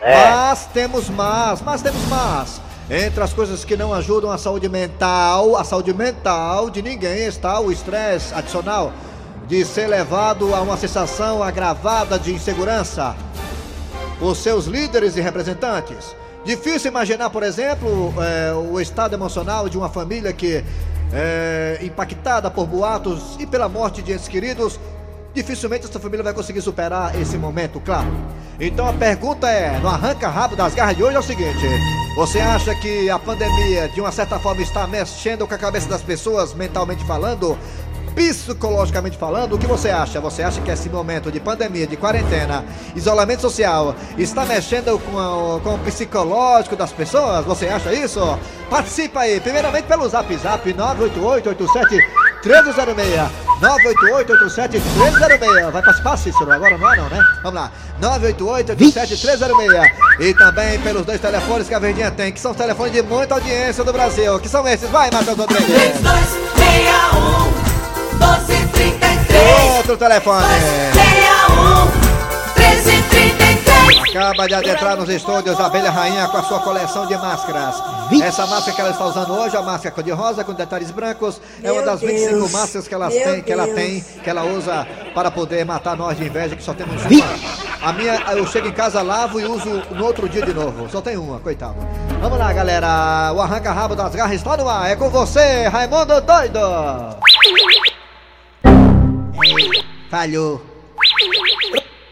É. 0.04 0.30
Mas 0.30 0.66
temos 0.66 1.10
mais, 1.10 1.62
mas 1.62 1.82
temos 1.82 2.06
mais. 2.08 2.62
Entre 2.90 3.24
as 3.24 3.32
coisas 3.32 3.64
que 3.64 3.78
não 3.78 3.94
ajudam 3.94 4.30
a 4.30 4.38
saúde 4.38 4.68
mental, 4.68 5.56
a 5.56 5.64
saúde 5.64 5.94
mental 5.94 6.70
de 6.70 6.82
ninguém 6.82 7.26
está 7.26 7.60
o 7.62 7.72
estresse 7.72 8.34
adicional 8.34 8.92
de 9.48 9.64
ser 9.64 9.88
levado 9.88 10.54
a 10.54 10.62
uma 10.62 10.76
sensação 10.76 11.42
agravada 11.42 12.20
de 12.20 12.34
insegurança 12.34 13.16
por 14.20 14.36
seus 14.36 14.66
líderes 14.66 15.16
e 15.16 15.22
representantes. 15.22 16.14
Difícil 16.44 16.92
imaginar, 16.92 17.30
por 17.30 17.42
exemplo, 17.42 18.14
eh, 18.22 18.54
o 18.54 18.80
estado 18.82 19.14
emocional 19.14 19.70
de 19.70 19.78
uma 19.78 19.88
família 19.88 20.34
que 20.34 20.64
é 21.14 21.80
impactada 21.82 22.52
por 22.52 22.66
boatos 22.66 23.38
e 23.40 23.46
pela 23.46 23.70
morte 23.70 24.02
de 24.02 24.12
entes 24.12 24.28
queridos. 24.28 24.78
Dificilmente 25.34 25.86
essa 25.86 26.00
família 26.00 26.24
vai 26.24 26.34
conseguir 26.34 26.62
superar 26.62 27.20
esse 27.20 27.38
momento, 27.38 27.80
claro. 27.80 28.12
Então 28.60 28.88
a 28.88 28.94
pergunta 28.94 29.50
é, 29.50 29.78
no 29.80 29.88
arranca 29.90 30.28
rabo 30.30 30.56
das 30.56 30.74
garras 30.76 30.96
de 30.96 31.04
hoje 31.04 31.16
é 31.16 31.20
o 31.20 31.24
seguinte: 31.24 31.66
você 32.16 32.40
acha 32.40 32.74
que 32.76 33.10
a 33.10 33.18
pandemia 33.20 33.90
de 33.90 34.00
uma 34.00 34.12
certa 34.12 34.40
forma 34.40 34.62
está 34.62 34.86
mexendo 34.88 35.48
com 35.48 35.54
a 35.54 35.58
cabeça 35.58 35.90
das 35.90 36.02
pessoas 36.02 36.54
mentalmente 36.54 37.04
falando? 37.06 37.58
psicologicamente 38.16 39.18
falando, 39.18 39.54
o 39.54 39.58
que 39.58 39.66
você 39.66 39.90
acha? 39.90 40.22
Você 40.22 40.44
acha 40.44 40.62
que 40.62 40.70
esse 40.70 40.88
momento 40.88 41.32
de 41.32 41.40
pandemia, 41.40 41.88
de 41.88 41.98
quarentena, 41.98 42.64
isolamento 42.96 43.42
social, 43.42 43.96
está 44.20 44.46
mexendo 44.46 45.00
com, 45.00 45.18
a- 45.18 45.60
com 45.62 45.74
o 45.74 45.80
psicológico 45.80 46.76
das 46.76 46.92
pessoas? 46.92 47.44
Você 47.46 47.68
acha 47.68 47.92
isso? 47.92 48.20
Participa 48.70 49.22
aí, 49.22 49.40
primeiramente 49.40 49.86
pelo 49.86 50.08
zap 50.08 50.32
zap 50.38 50.72
98887 50.72 52.23
1306 52.44 53.32
98887 53.62 54.80
1306 54.80 55.72
Vai 55.72 55.82
participar, 55.82 56.18
Cícero? 56.18 56.52
Agora 56.52 56.78
não 56.78 56.92
é 56.92 56.98
não, 56.98 57.10
né? 57.10 57.24
Vamos 57.42 57.62
lá. 57.62 57.72
98887 58.00 59.26
1306 59.26 59.92
E 60.20 60.34
também 60.34 60.80
pelos 60.80 61.06
dois 61.06 61.22
telefones 61.22 61.68
que 61.68 61.74
a 61.74 61.80
Verdinha 61.80 62.12
tem 62.12 62.32
Que 62.32 62.40
são 62.40 62.52
os 62.52 62.58
telefones 62.58 62.94
de 62.94 63.02
muita 63.02 63.36
audiência 63.36 63.84
do 63.84 63.94
Brasil. 63.94 64.40
Que 64.40 64.50
são 64.50 64.68
esses, 64.68 64.90
vai 64.90 65.10
Matheus 65.12 65.38
Rodrigues. 65.38 65.66
3261 65.68 67.64
1233 68.20 69.78
Outro 69.78 69.98
telefone. 69.98 70.46
61 70.48 70.54
1333 70.94 71.43
Acaba 74.14 74.48
de 74.48 74.54
adentrar 74.54 74.96
nos 74.96 75.10
estúdios 75.10 75.60
a 75.60 75.66
Abelha 75.66 75.90
Rainha 75.90 76.28
com 76.28 76.38
a 76.38 76.44
sua 76.44 76.60
coleção 76.60 77.08
de 77.08 77.18
máscaras. 77.18 77.82
Essa 78.24 78.46
máscara 78.46 78.76
que 78.76 78.82
ela 78.82 78.92
está 78.92 79.06
usando 79.06 79.34
hoje, 79.34 79.58
a 79.58 79.62
máscara 79.64 79.96
cor-de-rosa 79.96 80.44
com 80.44 80.54
detalhes 80.54 80.92
brancos, 80.92 81.42
é 81.64 81.72
uma 81.72 81.82
das 81.82 82.00
25 82.00 82.30
Deus. 82.30 82.52
máscaras 82.52 82.88
que 82.88 82.94
ela, 82.94 83.10
Meu 83.10 83.24
tem, 83.24 83.42
que 83.42 83.52
ela 83.52 83.68
tem, 83.70 84.02
que 84.02 84.30
ela 84.30 84.44
usa 84.44 84.88
para 85.16 85.32
poder 85.32 85.66
matar 85.66 85.98
nós 85.98 86.16
de 86.16 86.26
inveja, 86.26 86.56
que 86.56 86.62
só 86.62 86.76
temos 86.76 87.02
uma. 87.04 87.26
A 87.82 87.92
minha, 87.92 88.14
eu 88.34 88.46
chego 88.46 88.68
em 88.68 88.72
casa, 88.72 89.02
lavo 89.02 89.40
e 89.40 89.46
uso 89.46 89.82
no 89.90 90.06
outro 90.06 90.30
dia 90.30 90.46
de 90.46 90.54
novo. 90.54 90.88
Só 90.92 91.02
tem 91.02 91.18
uma, 91.18 91.40
coitado. 91.40 91.76
Vamos 92.22 92.38
lá, 92.38 92.54
galera. 92.54 93.34
O 93.34 93.42
arranca-rabo 93.42 93.96
das 93.96 94.14
garras 94.14 94.36
está 94.36 94.56
no 94.56 94.70
ar. 94.70 94.92
É 94.92 94.96
com 94.96 95.10
você, 95.10 95.68
Raimundo 95.70 96.22
Doido. 96.22 96.60
Falhou. 100.12 100.73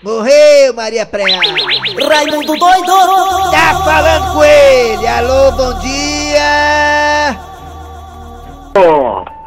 Morreu, 0.03 0.74
Maria 0.74 1.05
Preá. 1.05 1.27
Raimundo 1.27 2.58
doido 2.58 2.91
Tá 3.51 3.81
falando 3.86 4.34
com 4.34 4.43
ele. 4.43 5.08
Alô, 5.08 5.51
bom 5.51 5.79
dia. 5.79 7.39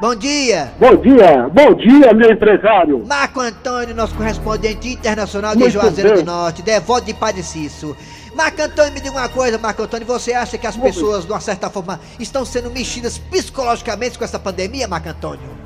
Bom 0.00 0.14
dia. 0.14 0.72
Bom 0.78 0.96
dia, 0.96 1.48
bom 1.52 1.74
dia, 1.74 2.12
meu 2.14 2.30
empresário. 2.30 3.04
Marco 3.04 3.40
Antônio, 3.40 3.94
nosso 3.96 4.14
correspondente 4.14 4.88
internacional 4.90 5.52
de 5.54 5.60
Muito 5.60 5.72
Juazeiro 5.72 6.10
bem. 6.14 6.24
do 6.24 6.30
Norte, 6.30 6.62
devoto 6.62 7.06
de 7.06 7.14
Padre 7.14 7.42
Cício. 7.42 7.96
Marco 8.34 8.60
Antônio, 8.62 8.92
me 8.92 9.00
diga 9.00 9.16
uma 9.16 9.28
coisa, 9.28 9.58
Marco 9.58 9.82
Antônio, 9.82 10.06
você 10.06 10.34
acha 10.34 10.58
que 10.58 10.66
as 10.66 10.76
pessoas, 10.76 11.24
de 11.24 11.32
uma 11.32 11.40
certa 11.40 11.70
forma, 11.70 11.98
estão 12.20 12.44
sendo 12.44 12.70
mexidas 12.70 13.16
psicologicamente 13.16 14.18
com 14.18 14.24
essa 14.24 14.38
pandemia, 14.38 14.86
Marco 14.86 15.08
Antônio? 15.08 15.63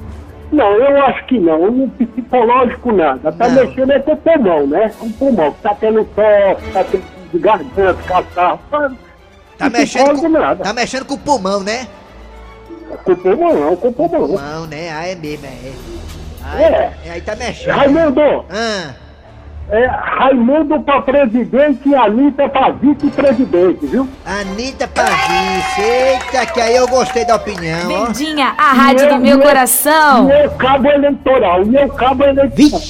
Não, 0.51 0.73
eu 0.73 1.03
acho 1.05 1.27
que 1.27 1.39
não, 1.39 1.71
no 1.71 1.89
psicológico 1.91 2.93
nada. 2.93 3.31
Tá 3.33 3.49
Não. 3.49 3.67
mexendo 3.67 3.93
é 3.93 3.99
com 3.99 4.13
o 4.13 4.17
pulmão, 4.17 4.67
né? 4.67 4.93
O 5.01 5.11
pulmão, 5.13 5.53
tá 5.63 5.75
tendo 5.75 6.05
tosse, 6.05 6.71
tá 6.73 6.85
tendo 6.85 7.05
garganta, 7.35 8.03
catarro. 8.05 8.61
Tá, 9.59 9.69
mexendo, 9.69 10.21
com, 10.21 10.29
nada. 10.29 10.65
tá 10.65 10.73
mexendo 10.73 11.05
com 11.05 11.15
o 11.15 11.19
pulmão, 11.19 11.61
né? 11.63 11.87
Com 13.05 13.13
o 13.13 13.17
pulmão 13.17 13.55
não, 13.55 13.77
com 13.77 13.89
o 13.89 13.93
pulmão. 13.93 14.27
Pulmão, 14.29 14.67
né? 14.67 14.91
Ah, 14.91 15.07
é 15.09 15.15
mesmo, 15.15 15.47
é. 15.47 15.73
Ah, 16.45 16.63
É. 16.63 16.93
é, 17.07 17.11
Aí 17.11 17.21
tá 17.21 17.37
mexendo. 17.37 17.75
Raimundo, 17.75 18.21
Ah, 18.51 18.95
é 19.71 19.87
Raimundo 19.87 20.81
pra 20.81 21.03
presidente 21.03 21.89
e 21.89 21.95
Anitta 21.95 22.49
pra 22.49 22.71
vice-presidente, 22.71 23.87
viu? 23.87 24.09
Anitta 24.25 24.89
Pavice. 24.89 25.81
Eita, 25.81 26.47
que 26.47 26.61
aí 26.61 26.77
eu 26.77 26.89
gostei 26.89 27.25
da 27.25 27.37
opinião, 27.37 27.91
ó. 27.93 28.05
Verdinha, 28.07 28.55
a 28.57 28.73
rádio 28.73 29.07
Meu 29.07 29.15
do 29.17 29.21
meu 29.23 29.37
Deus. 29.37 29.49
coração. 29.49 30.25
Meu 30.25 30.51
cabo 30.53 30.89
eleitoral, 30.91 31.65
meu 31.67 31.89
cabo 31.91 32.25
eleitoral. 32.25 32.81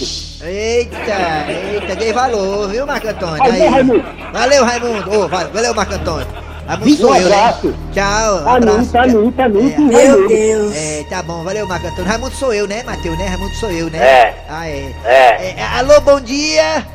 Eita, 0.40 1.50
eita, 1.50 1.96
dei 1.96 2.12
valor, 2.12 2.68
viu, 2.68 2.86
Marco 2.86 3.08
Antônio? 3.08 3.38
Valeu, 3.38 3.52
Aí. 3.62 3.68
Raimundo. 3.68 4.04
Valeu, 4.32 4.64
Raimundo. 4.64 5.28
Va- 5.28 5.44
valeu, 5.52 5.74
Marco 5.74 5.94
Antônio. 5.94 6.26
Raimundo 6.68 6.96
sou 6.96 7.10
Um 7.10 7.16
eu, 7.16 7.28
né? 7.28 7.34
abraço. 7.36 7.74
Tchau, 7.92 8.34
um 8.44 8.48
abraço. 8.48 8.78
Anitta, 8.98 9.00
Anitta, 9.00 9.44
Anitta, 9.44 9.80
É, 9.80 9.84
Meu. 9.84 10.28
Deus. 10.28 10.76
É, 10.76 11.04
tá 11.08 11.22
bom, 11.22 11.42
valeu, 11.42 11.66
Marco 11.66 11.86
Antônio. 11.86 12.04
Raimundo 12.10 12.34
sou 12.34 12.52
eu, 12.52 12.68
né, 12.68 12.82
Matheus, 12.82 13.16
né? 13.18 13.26
Raimundo 13.26 13.54
sou 13.54 13.70
eu, 13.70 13.90
né? 13.90 13.98
É. 13.98 14.34
Ah, 14.48 14.68
é. 14.68 14.94
É. 15.04 15.54
É, 15.58 15.62
Alô, 15.78 16.00
bom 16.02 16.20
dia. 16.20 16.86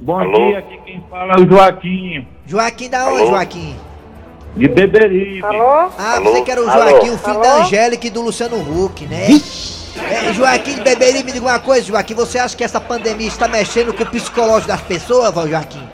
Bom 0.00 0.18
Alô? 0.18 0.32
dia, 0.48 0.58
aqui 0.60 0.78
quem 0.86 1.04
fala 1.10 1.34
é 1.34 1.40
o 1.40 1.48
Joaquim, 1.48 2.26
Joaquim 2.46 2.88
da 2.88 3.06
onde, 3.08 3.20
Alô? 3.22 3.30
Joaquim? 3.32 3.76
de 4.56 4.66
Beberibe. 4.66 5.42
Ah, 5.44 6.14
Alô? 6.16 6.32
você 6.32 6.42
que 6.42 6.50
era 6.50 6.62
o 6.64 6.68
Alô? 6.70 6.88
Joaquim, 6.90 7.10
o 7.10 7.18
filho 7.18 7.40
da 7.40 7.54
Angélica 7.62 8.06
e 8.06 8.10
do 8.10 8.22
Luciano 8.22 8.56
Huck, 8.56 9.04
né? 9.06 9.26
É, 10.10 10.32
Joaquim 10.32 10.74
de 10.76 10.80
Beberi, 10.80 11.22
me 11.24 11.32
diga 11.32 11.44
uma 11.46 11.58
coisa, 11.58 11.86
Joaquim. 11.86 12.14
Você 12.14 12.38
acha 12.38 12.56
que 12.56 12.64
essa 12.64 12.80
pandemia 12.80 13.26
está 13.28 13.46
mexendo 13.48 13.92
com 13.92 14.02
o 14.04 14.06
psicológico 14.06 14.68
das 14.68 14.80
pessoas, 14.80 15.34
Joaquim? 15.48 15.87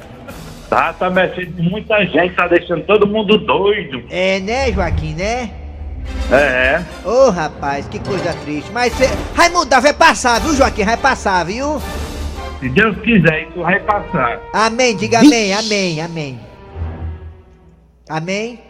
Tá, 0.75 0.93
tá 0.93 1.09
mexendo 1.09 1.57
com 1.57 1.62
muita 1.62 2.04
gente, 2.04 2.35
tá 2.35 2.49
deixando 2.49 2.83
todo 2.83 3.07
mundo 3.07 3.38
doido. 3.38 4.02
É, 4.11 4.40
né, 4.40 4.73
Joaquim, 4.73 5.14
né? 5.14 5.49
É, 6.33 6.83
Ô, 7.04 7.31
rapaz, 7.31 7.87
que 7.87 8.00
coisa 8.00 8.35
triste. 8.45 8.73
Mas 8.73 8.93
cê... 8.95 9.04
Raimundo, 9.37 9.71
vai 9.81 9.93
passar, 9.93 10.40
viu, 10.40 10.52
Joaquim? 10.57 10.85
Vai 10.85 10.97
passar, 10.97 11.45
viu? 11.45 11.81
se 12.59 12.69
Deus 12.71 12.97
quiser, 13.02 13.43
isso 13.49 13.61
vai 13.62 13.78
passar. 13.81 14.40
Amém, 14.52 14.97
diga 14.97 15.21
amém, 15.21 15.52
amém, 15.52 16.00
amém. 16.00 16.40
Amém? 18.09 18.61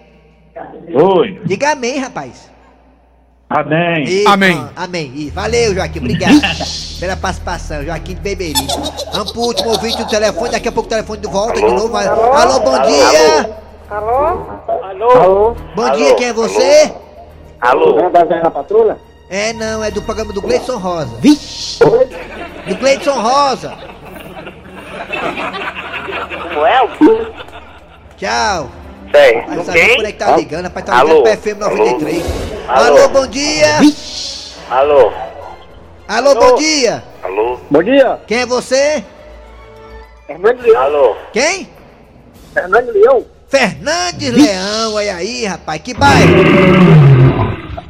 Oi, 0.92 1.40
Diga 1.46 1.72
amém, 1.72 1.98
rapaz. 2.00 2.50
amém. 3.48 4.02
Isso, 4.02 4.28
Amém. 4.28 4.58
ó, 4.58 4.68
Amém. 4.76 5.30
Valeu, 5.34 5.74
Joaquim. 5.74 6.00
Obrigado 6.00 6.34
pela 7.04 7.16
participação. 7.16 7.84
Joaquim 7.84 8.14
de 8.14 8.20
Beberi. 8.20 8.66
Vamos 9.12 9.32
pro 9.32 9.42
último 9.42 9.70
ouvinte 9.70 9.98
do 9.98 10.08
telefone. 10.08 10.50
Daqui 10.50 10.68
a 10.68 10.72
pouco 10.72 10.86
o 10.86 10.90
telefone 10.90 11.20
de 11.20 11.28
volta 11.28 11.54
de 11.54 11.64
Alô? 11.64 11.74
novo. 11.74 11.96
Alô, 11.96 12.60
bom 12.60 12.82
dia. 12.82 13.50
Alô? 13.90 15.54
Bom 15.76 15.82
Alô? 15.82 15.96
dia, 15.96 16.14
quem 16.14 16.28
é 16.28 16.32
você? 16.32 16.94
Alô? 17.60 18.10
da 18.10 18.24
Zé 18.24 18.40
Patrulha? 18.50 18.96
É, 19.28 19.52
não, 19.52 19.84
é 19.84 19.90
do 19.90 20.00
programa 20.00 20.32
do 20.32 20.40
Gleidson 20.40 20.78
Rosa. 20.78 21.16
Do 21.20 22.76
Gleidson 22.78 23.20
Rosa. 23.20 23.74
Samuel? 26.48 26.88
Tchau. 28.16 28.70
Sei. 29.12 29.64
Saber 29.64 29.64
por 29.64 29.72
aí 29.74 29.96
quem? 29.96 30.12
que 30.12 30.12
tá 30.12 30.36
ligando, 30.36 30.64
rapaz. 30.64 30.86
Tá 30.86 30.98
Alô? 30.98 31.08
ligando 31.08 31.22
pra 31.24 31.36
FM 31.36 31.58
93. 31.58 32.24
Alô? 32.68 32.96
Alô, 32.98 33.08
bom 33.08 33.26
dia. 33.26 33.78
Alô? 34.70 35.12
Alô, 36.06 36.34
bom 36.34 36.54
dia. 36.56 37.02
Alô? 37.22 37.58
Bom 37.70 37.82
dia, 37.82 38.18
Quem 38.26 38.42
é 38.42 38.46
você? 38.46 39.02
Fernando 40.26 40.60
Leão. 40.60 40.82
Alô? 40.82 41.16
Quem? 41.32 41.68
Fernando 42.52 42.90
Leão. 42.90 43.24
Fernandes 43.48 44.30
Leão, 44.32 44.94
olha 44.94 45.14
aí, 45.16 45.44
rapaz. 45.46 45.80
Que 45.82 45.94
bairro? 45.94 46.32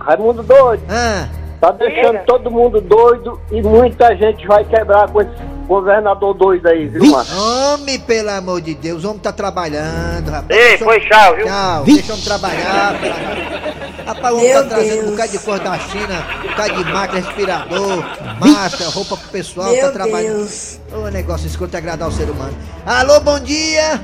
Raimundo 0.01 0.43
doido. 0.43 0.83
Ah, 0.89 1.29
Tá 1.61 1.71
deixando 1.73 2.19
todo 2.27 2.51
mundo 2.51 2.81
doido 2.81 3.41
e 3.51 3.63
muita 3.63 4.15
gente 4.17 4.47
vai 4.47 4.63
quebrar 4.65 5.09
com 5.11 5.23
esse 5.23 5.31
governador 5.67 6.35
doido 6.35 6.67
aí, 6.69 6.87
viu, 6.87 7.05
mano? 7.07 7.29
homem, 7.75 7.99
pelo 8.01 8.31
amor 8.31 8.61
de 8.61 8.75
Deus. 8.75 9.05
O 9.05 9.09
homem 9.11 9.21
tá 9.21 9.33
trabalhando, 9.33 10.31
rapaz. 10.31 10.51
Ei, 10.51 10.69
Deixa 10.69 10.85
o 10.85 10.87
foi 10.87 11.01
tchau, 11.01 11.37
viu? 11.37 11.47
Tchau, 11.47 11.85
deixa 11.85 12.13
eu 12.13 12.23
trabalhar. 12.23 13.01
pelo 13.01 13.15
amor 13.15 13.35
de 13.35 13.41
Deus. 13.41 13.65
Rapaz, 14.07 14.35
o 14.35 14.37
homem 14.37 14.49
Meu 14.51 14.63
tá 14.63 14.69
trazendo 14.69 14.93
um 14.95 14.99
Deus. 14.99 15.11
bocado 15.13 15.33
de 15.33 15.39
coisa 15.39 15.65
da 15.65 15.79
China, 15.79 16.27
um 16.45 16.49
bocado 16.49 16.85
de 16.85 16.93
máquina, 16.93 17.21
respirador, 17.21 18.05
máscara, 18.39 18.91
roupa 18.91 19.17
pro 19.17 19.29
pessoal, 19.31 19.75
tá 19.75 19.81
Meu 19.83 19.93
trabalhando. 19.93 20.37
Deus. 20.37 20.81
Ô, 20.93 21.09
negócio 21.09 21.47
escroto 21.47 21.77
agradar 21.77 22.09
o 22.09 22.13
ser 22.13 22.29
humano. 22.29 22.55
Alô, 22.85 23.19
bom 23.21 23.41
dia! 23.41 24.01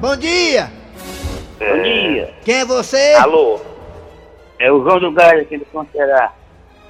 Bom 0.00 0.16
dia! 0.16 0.70
Bom 1.58 1.82
dia. 1.82 2.34
Quem 2.44 2.56
é 2.56 2.64
você? 2.64 3.14
Alô? 3.14 3.58
É 4.58 4.70
o 4.70 4.82
João 4.82 5.00
do 5.00 5.12
Gás 5.12 5.40
aqui 5.40 5.56
do 5.56 5.64
Conserá. 5.66 6.32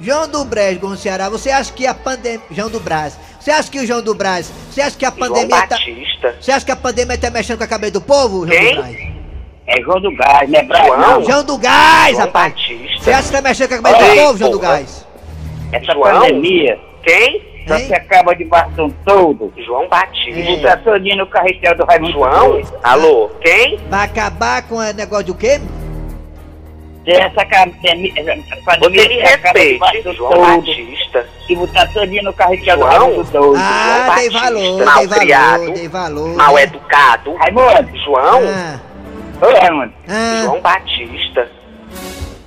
João 0.00 0.28
do 0.28 0.44
Brás, 0.44 0.80
no 0.80 0.96
Ceará. 0.96 1.28
Você 1.28 1.50
acha 1.50 1.72
que 1.72 1.86
a 1.86 1.94
pandemia. 1.94 2.40
João 2.50 2.68
do 2.68 2.80
Brás. 2.80 3.18
Você 3.38 3.50
acha 3.50 3.70
que 3.70 3.78
o 3.78 3.86
João 3.86 4.02
do 4.02 4.14
Brás. 4.14 4.52
Você 4.70 4.80
acha 4.80 4.96
que 4.96 5.04
a 5.06 5.10
João 5.10 5.28
pandemia 5.28 5.56
tá. 5.62 5.76
Batista. 5.76 6.34
Você 6.40 6.52
acha 6.52 6.66
que 6.66 6.72
a 6.72 6.76
pandemia 6.76 7.18
tá 7.18 7.30
mexendo 7.30 7.58
com 7.58 7.64
a 7.64 7.68
cabeça 7.68 7.92
do 7.92 8.00
povo, 8.00 8.46
João 8.46 8.48
Quem? 8.48 8.74
do 8.74 8.82
Brás? 8.82 9.14
É 9.66 9.80
João 9.80 10.00
do 10.00 10.14
Gás, 10.16 10.50
não 10.50 10.58
é 10.58 10.62
Brás, 10.62 10.88
não? 10.88 11.24
João 11.24 11.44
do 11.44 11.56
Gás, 11.58 12.10
João 12.10 12.26
rapaz! 12.26 12.52
Batista. 12.52 13.02
Você 13.02 13.12
acha 13.12 13.28
que 13.28 13.32
tá 13.32 13.42
mexendo 13.42 13.68
com 13.68 13.74
a 13.74 13.82
cabeça 13.82 14.04
Ei, 14.04 14.14
do 14.14 14.22
povo, 14.26 14.38
João 14.38 14.50
do. 14.50 14.58
Gás? 14.58 15.06
Essa 15.72 15.92
João? 15.92 16.20
pandemia 16.20 16.78
Quem? 17.02 17.54
só 17.66 17.78
se 17.78 17.94
acaba 17.94 18.34
de 18.34 18.44
bastão 18.44 18.90
todo. 19.06 19.50
João 19.64 19.88
Batista. 19.88 20.38
E 20.38 20.56
botar 20.56 20.76
todinho 20.78 21.16
no 21.16 21.26
carretel 21.26 21.74
do 21.78 21.84
Raimundo 21.86 22.12
João? 22.12 22.62
Alô? 22.82 23.30
Quem? 23.40 23.78
Vai 23.88 24.04
acabar 24.04 24.62
com 24.68 24.74
o 24.76 24.92
negócio 24.92 25.26
do 25.26 25.34
quê? 25.34 25.60
Essa 27.06 27.44
pandemia, 27.44 28.12
essa 28.16 28.78
Você 28.78 28.88
me 28.88 29.20
respeite, 29.20 30.12
João. 30.16 30.56
Batista. 30.56 31.26
E 31.48 31.56
botar 31.56 31.86
todinho 31.88 32.22
no 32.24 32.32
carretel 32.32 32.78
do 32.78 32.82
João? 32.90 33.22
Doido. 33.24 33.54
Ah, 33.58 33.94
João 33.94 34.06
Batista, 34.06 34.40
valor, 34.40 34.76
dei 34.76 34.84
malcriado, 34.86 35.58
valor, 35.60 35.74
dei 35.74 35.88
valor. 35.88 36.28
Mal 36.36 36.58
educado. 36.58 37.34
Raimundo! 37.34 37.98
João? 38.04 38.42
Ah, 38.48 38.78
Ô, 39.42 39.60
Raimundo! 39.60 39.92
ah. 40.08 40.40
João 40.44 40.60
Batista. 40.60 41.48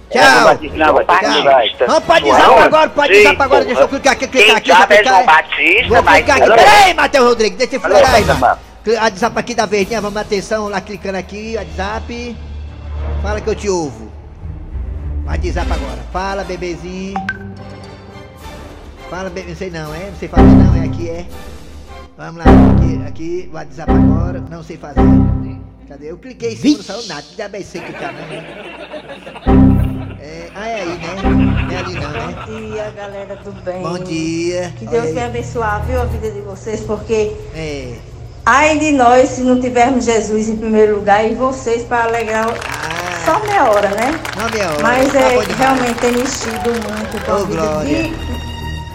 Tchau. 0.09 0.43
Batista, 0.45 0.77
não, 0.77 0.93
Batista, 0.93 1.31
João 1.31 1.43
vai. 1.43 1.53
Batista. 1.53 1.85
Vamos 1.85 2.03
João? 2.19 2.37
WhatsApp 2.39 2.63
agora, 2.63 2.89
pode 2.89 3.13
Sim, 3.13 3.19
WhatsApp 3.19 3.41
agora, 3.43 3.65
deixa 3.65 3.81
eu 3.81 3.87
clicar 3.89 4.13
aqui, 4.13 4.27
clicar 4.27 4.45
Quem 4.47 4.55
aqui, 4.55 4.71
é 4.71 4.97
clicar. 4.97 5.13
João 5.13 5.25
Batista, 5.25 5.87
Vou 5.87 6.03
clicar 6.03 6.37
aqui. 6.37 6.49
Peraí, 6.49 6.93
Matheus 6.95 7.25
Rodrigues, 7.27 7.57
deixa 7.59 7.75
eu 7.75 7.79
furar 7.81 8.15
aí, 8.15 8.23
mano. 8.25 8.57
Cli- 8.83 8.95
WhatsApp 8.95 9.37
aqui 9.39 9.53
da 9.53 9.65
verdinha, 9.67 10.01
vamos 10.01 10.17
atenção, 10.17 10.69
lá 10.69 10.81
clicando 10.81 11.17
aqui, 11.17 11.55
WhatsApp. 11.57 12.35
Fala 13.21 13.41
que 13.41 13.47
eu 13.49 13.55
te 13.55 13.69
ouvo. 13.69 14.06
WhatsApp 15.27 15.71
agora. 15.71 15.99
Fala, 16.11 16.43
bebezinho. 16.43 17.15
Fala, 19.09 19.29
bebê, 19.29 19.49
não 19.49 19.55
sei 19.55 19.69
não, 19.69 19.93
é? 19.93 20.09
Não 20.09 20.15
sei 20.17 20.27
fazer 20.27 20.43
não, 20.43 20.75
é 20.75 20.85
aqui, 20.85 21.09
é? 21.09 21.25
Vamos 22.17 22.37
lá, 22.37 22.45
aqui, 22.45 23.01
aqui, 23.07 23.49
WhatsApp 23.53 23.91
agora, 23.91 24.43
não 24.49 24.63
sei 24.63 24.77
fazer. 24.77 25.01
Cadê? 25.87 26.11
Eu 26.11 26.17
cliquei 26.17 26.53
em 26.53 26.55
cima, 26.57 26.77
não 26.77 26.83
saiu 26.83 27.07
nada, 27.07 27.23
já 27.37 27.47
bem 27.47 27.63
sei 27.63 27.79
clicar 27.79 28.13
não? 28.13 28.19
É, 30.19 30.49
ah, 30.53 30.67
é 30.67 30.81
aí, 30.81 30.87
né? 30.87 31.15
Não 31.23 31.71
é 31.71 31.77
ali 31.77 31.93
não, 31.93 32.09
né? 32.11 32.35
Bom 32.45 32.45
dia, 32.59 32.91
galera 32.95 33.35
do 33.37 33.51
bem. 33.63 33.81
Bom 33.81 33.99
dia. 33.99 34.73
Que 34.77 34.85
Deus 34.85 35.05
aí. 35.05 35.13
venha 35.13 35.27
abençoar, 35.27 35.85
viu, 35.85 36.01
a 36.01 36.05
vida 36.05 36.29
de 36.31 36.41
vocês, 36.41 36.81
porque 36.81 37.33
É. 37.55 37.93
ai 38.45 38.77
de 38.79 38.91
nós 38.91 39.29
se 39.29 39.41
não 39.41 39.61
tivermos 39.61 40.03
Jesus 40.03 40.49
em 40.49 40.57
primeiro 40.57 40.95
lugar 40.97 41.25
e 41.25 41.35
vocês 41.35 41.83
para 41.83 42.03
alegrar 42.05 42.47
Ah, 42.49 43.06
só 43.27 43.39
meia 43.41 43.69
hora, 43.69 43.89
né? 43.89 44.19
não, 44.37 44.49
minha 44.49 44.69
hora. 44.69 44.81
Mas 44.81 45.11
tá 45.11 45.19
é 45.19 45.39
realmente 45.57 45.99
tem 45.99 46.11
mexido 46.13 46.69
muito 46.69 47.25
com 47.25 47.31
a 47.33 47.37
vida 47.39 47.61
Glória. 47.61 48.03
de 48.03 48.13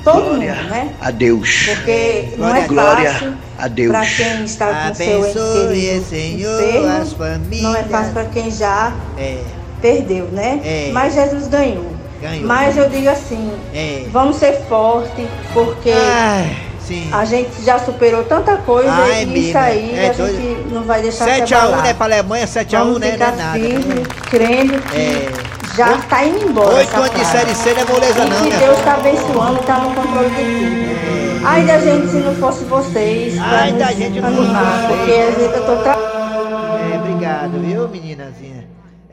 todo 0.03 0.25
mundo, 0.25 0.39
né? 0.41 0.95
A 1.03 1.11
Deus. 1.11 1.67
Porque 1.69 2.29
não 2.39 2.47
Glória 2.47 2.59
é 2.61 2.65
a 2.65 2.67
Glória 2.67 3.13
fácil 3.13 3.35
a 3.59 3.69
Deus. 3.69 3.93
para 3.93 4.07
quem 4.07 4.45
está 4.45 4.89
com 4.89 4.95
seu 4.95 5.27
ente 5.27 5.39
Abençoe, 5.39 6.05
Senhor, 6.09 6.63
enfermo, 6.63 7.03
as 7.03 7.13
famílias. 7.13 7.63
não 7.63 7.77
é 7.77 7.83
fácil 7.83 8.13
para 8.15 8.25
quem 8.25 8.51
já 8.51 8.93
É, 9.19 9.43
perdeu, 9.83 10.25
né? 10.33 10.61
É. 10.65 10.91
Mas 10.95 11.13
Jesus 11.13 11.49
ganhou. 11.49 11.93
Ganhou. 12.23 12.47
Mas 12.47 12.77
eu 12.79 12.89
digo 12.89 13.11
assim, 13.11 13.53
é. 13.75 14.07
vamos 14.11 14.37
ser 14.37 14.55
fortes, 14.67 15.27
porque 15.53 15.91
Ai, 15.93 16.57
sim. 16.87 17.09
a 17.13 17.25
gente 17.25 17.63
já 17.65 17.79
superou 17.79 18.25
tanta 18.25 18.57
coisa 18.59 18.91
Ai, 18.91 19.23
e 19.23 19.27
mesmo, 19.27 19.37
isso 19.49 19.59
aí 19.59 19.99
é 19.99 20.09
a 20.11 20.13
doido. 20.13 20.37
gente 20.37 20.75
não 20.75 20.83
vai 20.83 21.03
deixar 21.03 21.25
7 21.25 21.49
se 21.49 21.55
a 21.55 21.59
1 21.59 21.63
abalar. 21.63 21.83
né, 21.83 21.95
pra 21.95 22.07
Alemanha, 22.07 22.47
7 22.47 22.77
a 22.77 22.81
1 22.83 22.85
Vamos 22.85 23.01
né, 23.01 23.17
não 23.19 23.27
é 23.27 23.31
nada. 23.31 23.53
firme, 23.59 23.95
né? 23.95 24.03
crendo 24.31 24.79
que 24.83 24.97
É. 24.97 25.33
já 25.77 25.99
tá 25.99 26.25
indo 26.25 26.45
embora 26.49 26.75
Oito 26.77 26.89
essa 26.91 26.99
anos 26.99 27.11
de 27.15 27.25
série 27.27 27.55
C 27.55 27.73
não 27.75 27.81
é 27.83 27.85
moleza 27.87 28.25
E 28.25 28.29
não, 28.31 28.37
que 28.37 28.43
minha 28.45 28.59
Deus 28.59 28.79
filha. 28.79 28.85
tá 28.85 28.95
abençoando 28.95 29.61
e 29.63 29.65
tá 29.67 29.79
no 29.79 29.95
controle 29.95 30.31
de 30.31 30.37
tudo. 30.37 31.47
Ai 31.47 31.63
da 31.67 31.79
gente 31.79 32.09
se 32.09 32.17
não 32.19 32.35
fosse 32.37 32.65
vocês 32.65 33.35
pra 33.35 33.45
Ai 33.45 33.73
da 33.73 33.87
nos 33.87 33.97
gente 33.97 34.19
animar, 34.19 34.87
porque 34.89 35.13
às 35.13 35.35
vezes 35.35 35.57
eu 35.57 35.67
tô 35.67 35.77
tra... 35.83 35.93
É, 35.95 36.99
obrigado, 36.99 37.61
viu, 37.61 37.89
meninazinha? 37.89 38.62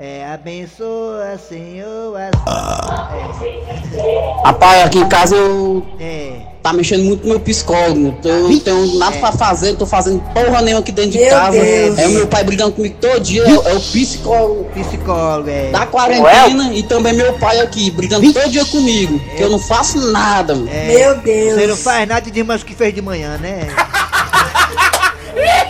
É, 0.01 0.25
abençoa, 0.34 1.38
Senhor, 1.50 2.15
as... 2.15 2.32
Rapaz, 4.46 4.85
aqui 4.85 4.98
em 5.00 5.09
casa 5.09 5.35
eu 5.35 5.85
É. 6.00 6.38
tá 6.64 6.72
mexendo 6.72 7.03
muito 7.03 7.24
com 7.24 7.27
meu 7.27 7.40
psicólogo. 7.42 8.18
Eu 8.24 8.48
não 8.48 8.59
tenho 8.59 8.98
nada 8.98 9.18
pra 9.18 9.33
fazer, 9.33 9.72
não 9.72 9.75
tô 9.79 9.85
fazendo 9.85 10.22
porra 10.33 10.62
nenhuma 10.62 10.79
aqui 10.79 10.94
dentro 10.94 11.12
de 11.12 11.18
Meu 11.20 11.29
casa. 11.29 11.59
Deus. 11.59 11.98
É 12.00 12.07
o 12.07 12.12
meu 12.12 12.27
pai 12.27 12.46
brigando 12.46 12.72
comigo 12.72 12.96
todo 13.01 13.20
dia, 13.20 13.44
é, 13.44 13.51
o- 13.51 13.68
é 13.68 13.74
o 13.74 13.79
psicólogo 13.81 14.64
Psicólogo, 14.74 15.50
é. 15.50 15.70
da 15.72 15.85
quarentena 15.85 16.74
e 16.74 16.81
também 16.83 17.12
meu 17.12 17.33
pai 17.33 17.59
aqui, 17.59 17.92
brigando 17.92 18.31
todo 18.31 18.50
dia 18.50 18.64
comigo. 18.64 19.20
Que 19.35 19.44
eu 19.44 19.50
não 19.50 19.59
faço 19.59 20.00
nada, 20.14 20.55
mano. 20.55 20.70
É, 20.72 20.88
Meu 20.98 21.18
Deus. 21.18 21.55
Você 21.55 21.68
não 21.68 21.75
faz 21.75 22.07
nada 22.07 22.25
e 22.25 22.31
diz 22.31 22.46
mais 22.46 22.64
que 22.64 22.74
fez 22.74 22.94
de 22.94 23.01
manhã, 23.01 23.38
né? 23.38 23.68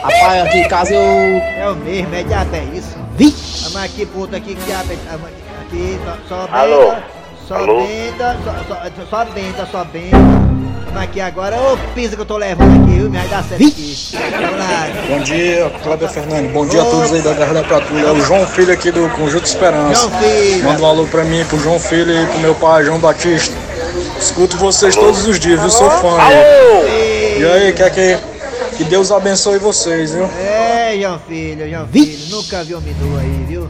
Rapaz, 0.04 0.46
aqui 0.46 0.58
em 0.60 0.68
casa 0.68 0.94
eu. 0.94 1.02
É 1.02 1.68
o 1.68 1.76
mesmo, 1.78 2.13
é 2.13 2.22
diabo, 2.22 2.56
é 2.56 2.63
isso. 2.78 2.96
Vi! 3.18 3.49
Vamos 3.72 3.84
aqui 3.84 4.08
outro 4.16 4.36
aqui, 4.36 4.56
que 4.56 4.72
é. 4.72 4.76
vamos 4.76 5.30
Aqui, 5.62 6.00
só, 6.28 6.48
só 6.48 6.50
Alô? 6.52 6.90
benda, 6.90 7.04
só 7.48 7.56
Alô? 7.56 7.82
benda, 7.86 8.38
só, 8.44 8.76
só, 8.76 9.06
só 9.10 9.26
benda, 9.26 9.68
só 9.72 9.84
benda. 9.84 10.18
Vamos 10.86 11.04
aqui 11.04 11.22
agora, 11.22 11.56
ô 11.56 11.78
pisa 11.94 12.16
que 12.16 12.22
eu 12.24 12.26
tô 12.26 12.38
levando 12.38 12.84
aqui, 12.84 12.96
viu? 12.96 13.10
Me 13.12 13.18
vai 13.20 13.28
dar 13.28 13.44
certo 13.44 13.68
aqui. 13.68 13.98
Bom 15.08 15.20
dia, 15.20 15.72
Cláudio 15.84 16.10
Fernandes. 16.10 16.52
Bom 16.52 16.66
dia 16.66 16.82
a 16.82 16.86
todos 16.86 17.14
aí 17.14 17.22
da 17.22 17.34
Garra 17.34 17.54
da 17.54 17.64
Patrulha. 17.64 18.08
É 18.08 18.12
o 18.12 18.22
João 18.22 18.48
Filho 18.48 18.74
aqui 18.74 18.90
do 18.90 19.08
Conjunto 19.10 19.46
Esperança. 19.46 20.02
João 20.02 20.20
Filho. 20.20 20.64
Manda 20.64 20.82
um 20.82 20.86
alô 20.88 21.06
pra 21.06 21.24
mim, 21.24 21.46
pro 21.46 21.60
João 21.60 21.80
Filho 21.80 22.12
e 22.12 22.26
pro 22.26 22.40
meu 22.40 22.56
pai, 22.56 22.86
João 22.86 22.98
Batista. 22.98 23.56
Escuto 24.20 24.58
vocês 24.58 24.96
todos 24.96 25.28
os 25.28 25.40
dias, 25.40 25.60
viu? 25.60 25.70
Sou 25.70 25.92
fã. 25.92 26.18
aí. 26.20 27.40
E 27.40 27.46
aí, 27.46 27.74
quer 27.74 27.92
que, 27.92 28.18
que 28.78 28.84
Deus 28.86 29.12
abençoe 29.12 29.60
vocês, 29.60 30.12
viu? 30.12 30.26
É, 30.26 30.79
João 30.97 31.19
Filho, 31.28 31.69
João 31.69 31.88
Filho. 31.88 32.19
Nunca 32.30 32.63
vi 32.63 32.75
um 32.75 32.82
minu 32.82 33.19
aí, 33.19 33.45
viu? 33.47 33.69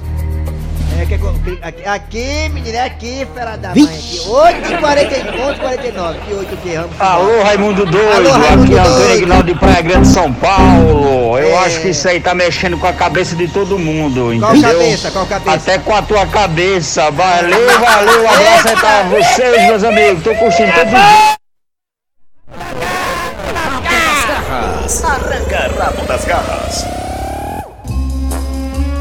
É, 1.01 1.05
que, 1.05 1.13
aqui, 1.61 1.85
aqui, 1.87 2.49
menina, 2.49 2.77
é 2.79 2.83
aqui, 2.85 3.25
fera 3.33 3.55
da 3.55 3.69
mãe. 3.69 3.83
Aqui, 3.85 4.19
8h49, 4.19 5.59
49. 5.59 6.19
Que 6.19 6.33
8 6.33 6.57
que 6.57 6.73
ramos. 6.75 6.91
Alô, 6.99 7.41
Raimundo 7.43 7.85
Doido, 7.85 8.11
Alô, 8.29 8.31
Raimundo 8.31 8.63
aqui 8.63 8.73
é 8.77 8.83
Doido. 8.83 9.11
Aguinaldo 9.13 9.53
de 9.53 9.59
Praia 9.59 9.81
Grande, 9.81 10.07
São 10.09 10.33
Paulo. 10.33 11.37
Eu 11.39 11.51
É. 11.51 11.57
acho 11.65 11.79
que 11.79 11.89
isso 11.89 12.05
aí 12.07 12.19
tá 12.19 12.35
mexendo 12.35 12.77
com 12.77 12.85
a 12.87 12.91
cabeça 12.91 13.33
de 13.35 13.47
todo 13.47 13.79
mundo, 13.79 14.37
Qual 14.39 14.53
entendeu? 14.55 14.77
cabeça, 14.79 15.11
qual 15.11 15.25
cabeça? 15.25 15.55
Até 15.55 15.77
com 15.77 15.95
a 15.95 16.01
tua 16.01 16.25
cabeça. 16.27 17.09
Valeu, 17.11 17.79
valeu, 17.79 18.23
um 18.23 18.29
abraço 18.29 18.67
aí 18.67 18.75
pra 18.75 19.03
vocês, 19.03 19.61
meus 19.67 19.83
amigos. 19.85 20.21
Tô 20.23 20.35
curtindo 20.35 20.71
todo 20.73 20.89
dia. 20.89 21.39
Arranca 25.05 25.71
rabo 25.77 26.05
das 26.07 26.25
garras. 26.25 26.98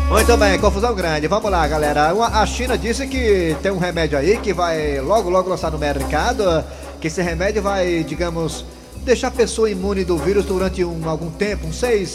Muito 0.09 0.37
bem, 0.39 0.59
confusão 0.59 0.95
grande. 0.95 1.29
Vamos 1.29 1.51
lá, 1.51 1.69
galera. 1.69 2.11
A 2.33 2.47
China 2.47 2.79
disse 2.79 3.07
que 3.07 3.55
tem 3.63 3.71
um 3.71 3.77
remédio 3.77 4.17
aí 4.17 4.39
que 4.39 4.55
vai 4.55 5.01
logo, 5.01 5.29
logo 5.29 5.51
lançar 5.51 5.71
no 5.71 5.79
mercado. 5.79 6.65
Que 6.99 7.09
esse 7.09 7.21
remédio 7.21 7.61
vai, 7.61 8.03
digamos, 8.05 8.65
deixar 9.05 9.29
a 9.29 9.31
pessoa 9.31 9.71
imune 9.71 10.05
do 10.05 10.17
vírus 10.17 10.47
durante 10.47 10.83
um, 10.83 11.07
algum 11.07 11.31
tempo, 11.31 11.67
uns 11.67 11.79
seis, 11.79 12.09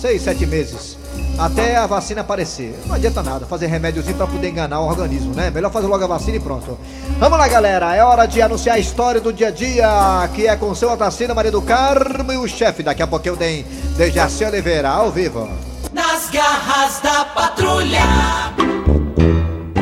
seis, 0.00 0.22
sete 0.22 0.44
meses. 0.44 0.98
Até 1.38 1.76
a 1.76 1.86
vacina 1.86 2.22
aparecer. 2.22 2.74
Não 2.86 2.96
adianta 2.96 3.22
nada 3.22 3.46
fazer 3.46 3.66
remédiozinho 3.66 4.16
pra 4.16 4.26
poder 4.26 4.48
enganar 4.48 4.80
o 4.80 4.88
organismo, 4.88 5.32
né? 5.32 5.50
Melhor 5.50 5.70
fazer 5.70 5.86
logo 5.86 6.02
a 6.02 6.08
vacina 6.08 6.36
e 6.36 6.40
pronto. 6.40 6.76
Vamos 7.20 7.38
lá, 7.38 7.46
galera. 7.46 7.94
É 7.94 8.04
hora 8.04 8.26
de 8.26 8.42
anunciar 8.42 8.74
a 8.74 8.80
história 8.80 9.20
do 9.20 9.32
dia 9.32 9.48
a 9.48 9.50
dia, 9.52 10.30
que 10.34 10.48
é 10.48 10.56
com 10.56 10.74
seu 10.74 10.90
Otacina, 10.90 11.32
Maria 11.32 11.52
do 11.52 11.62
Carmo 11.62 12.32
e 12.32 12.36
o 12.36 12.48
chefe. 12.48 12.82
Daqui 12.82 13.02
a 13.02 13.06
pouquinho 13.06 13.36
tem 13.36 13.64
Dejaci 13.96 14.44
Oliveira, 14.44 14.90
ao 14.90 15.12
vivo. 15.12 15.69
Garras 16.32 17.00
da 17.00 17.24
patrulha. 17.24 18.00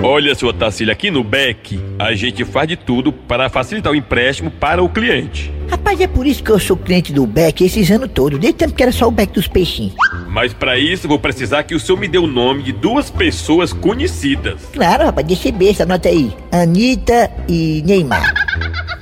Olha, 0.02 0.34
sua 0.34 0.54
Tacília, 0.54 0.92
aqui 0.92 1.10
no 1.10 1.22
BEC, 1.22 1.78
a 1.98 2.14
gente 2.14 2.42
faz 2.42 2.66
de 2.66 2.76
tudo 2.76 3.12
para 3.12 3.50
facilitar 3.50 3.92
o 3.92 3.96
empréstimo 3.96 4.50
para 4.50 4.82
o 4.82 4.88
cliente. 4.88 5.52
Rapaz, 5.70 6.00
é 6.00 6.06
por 6.06 6.26
isso 6.26 6.42
que 6.42 6.50
eu 6.50 6.58
sou 6.58 6.76
cliente 6.76 7.12
do 7.12 7.26
Beck 7.26 7.62
esses 7.62 7.90
anos 7.90 8.10
todos, 8.14 8.38
desde 8.38 8.56
tempo 8.56 8.72
que 8.72 8.82
era 8.82 8.92
só 8.92 9.08
o 9.08 9.10
Beck 9.10 9.32
dos 9.34 9.46
peixinhos. 9.46 9.94
Mas 10.28 10.54
para 10.54 10.78
isso, 10.78 11.06
vou 11.06 11.18
precisar 11.18 11.64
que 11.64 11.74
o 11.74 11.80
senhor 11.80 11.98
me 11.98 12.08
dê 12.08 12.16
o 12.16 12.26
nome 12.26 12.62
de 12.62 12.72
duas 12.72 13.10
pessoas 13.10 13.72
conhecidas. 13.72 14.62
Claro, 14.72 15.04
rapaz, 15.04 15.26
deixa 15.26 15.52
besta, 15.52 15.82
anota 15.82 16.08
aí. 16.08 16.32
Anitta 16.50 17.30
e 17.46 17.82
Neymar. 17.84 18.47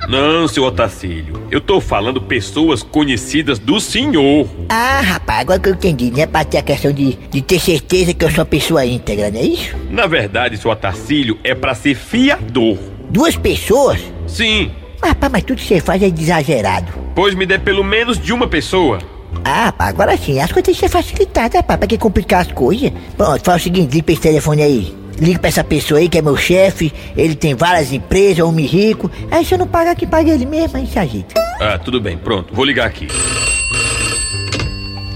Não, 0.07 0.47
seu 0.47 0.63
Otacílio, 0.63 1.41
eu 1.51 1.59
tô 1.59 1.81
falando 1.81 2.21
pessoas 2.21 2.81
conhecidas 2.81 3.59
do 3.59 3.77
senhor. 3.79 4.47
Ah, 4.69 5.01
rapaz, 5.01 5.41
agora 5.41 5.59
que 5.59 5.67
eu 5.69 5.73
entendi, 5.73 6.11
né? 6.11 6.25
Pra 6.25 6.45
ter 6.45 6.59
a 6.59 6.61
questão 6.61 6.93
de, 6.93 7.13
de 7.29 7.41
ter 7.41 7.59
certeza 7.59 8.13
que 8.13 8.23
eu 8.23 8.29
sou 8.29 8.39
uma 8.39 8.45
pessoa 8.45 8.85
íntegra, 8.85 9.29
não 9.29 9.39
é 9.39 9.43
isso? 9.43 9.75
Na 9.89 10.07
verdade, 10.07 10.55
seu 10.57 10.71
Otacílio 10.71 11.37
é 11.43 11.53
para 11.53 11.75
ser 11.75 11.93
fiador. 11.95 12.77
Duas 13.09 13.35
pessoas? 13.35 13.99
Sim, 14.25 14.71
Rapaz, 15.03 15.31
mas 15.31 15.43
tudo 15.43 15.57
que 15.59 15.67
você 15.67 15.79
faz 15.79 16.01
é 16.01 16.07
exagerado. 16.07 16.91
pois 17.13 17.35
me 17.35 17.45
dê 17.45 17.59
pelo 17.59 17.83
menos 17.83 18.17
de 18.17 18.33
uma 18.33 18.47
pessoa. 18.47 18.97
Ah, 19.43 19.65
rapaz, 19.65 19.89
agora 19.89 20.17
sim, 20.17 20.39
as 20.39 20.51
coisas 20.51 20.63
têm 20.65 20.73
que 20.73 20.79
ser 20.79 20.89
facilitadas, 20.89 21.53
rapaz, 21.53 21.77
pra 21.79 21.87
que 21.87 21.97
complicar 21.97 22.41
as 22.41 22.51
coisas? 22.51 22.91
Pronto, 23.15 23.43
faz 23.43 23.61
o 23.61 23.63
seguinte, 23.65 23.91
liga 23.91 24.03
pra 24.05 24.13
esse 24.13 24.21
telefone 24.21 24.63
aí. 24.63 24.95
Liga 25.19 25.39
pra 25.39 25.47
essa 25.47 25.63
pessoa 25.63 25.99
aí 25.99 26.07
que 26.07 26.17
é 26.17 26.21
meu 26.21 26.37
chefe, 26.37 26.93
ele 27.15 27.35
tem 27.35 27.55
várias 27.55 27.91
empresas, 27.91 28.39
é 28.39 28.43
um 28.43 28.49
homem 28.49 28.65
rico. 28.65 29.09
Aí 29.31 29.43
se 29.43 29.53
eu 29.53 29.57
não 29.57 29.67
pagar, 29.67 29.95
que 29.95 30.05
paga 30.05 30.31
ele 30.31 30.45
mesmo, 30.45 30.77
aí 30.77 30.85
se 30.85 30.99
ajeita. 30.99 31.33
Ah, 31.59 31.77
tudo 31.77 31.99
bem, 31.99 32.17
pronto, 32.17 32.53
vou 32.53 32.63
ligar 32.63 32.87
aqui. 32.87 33.07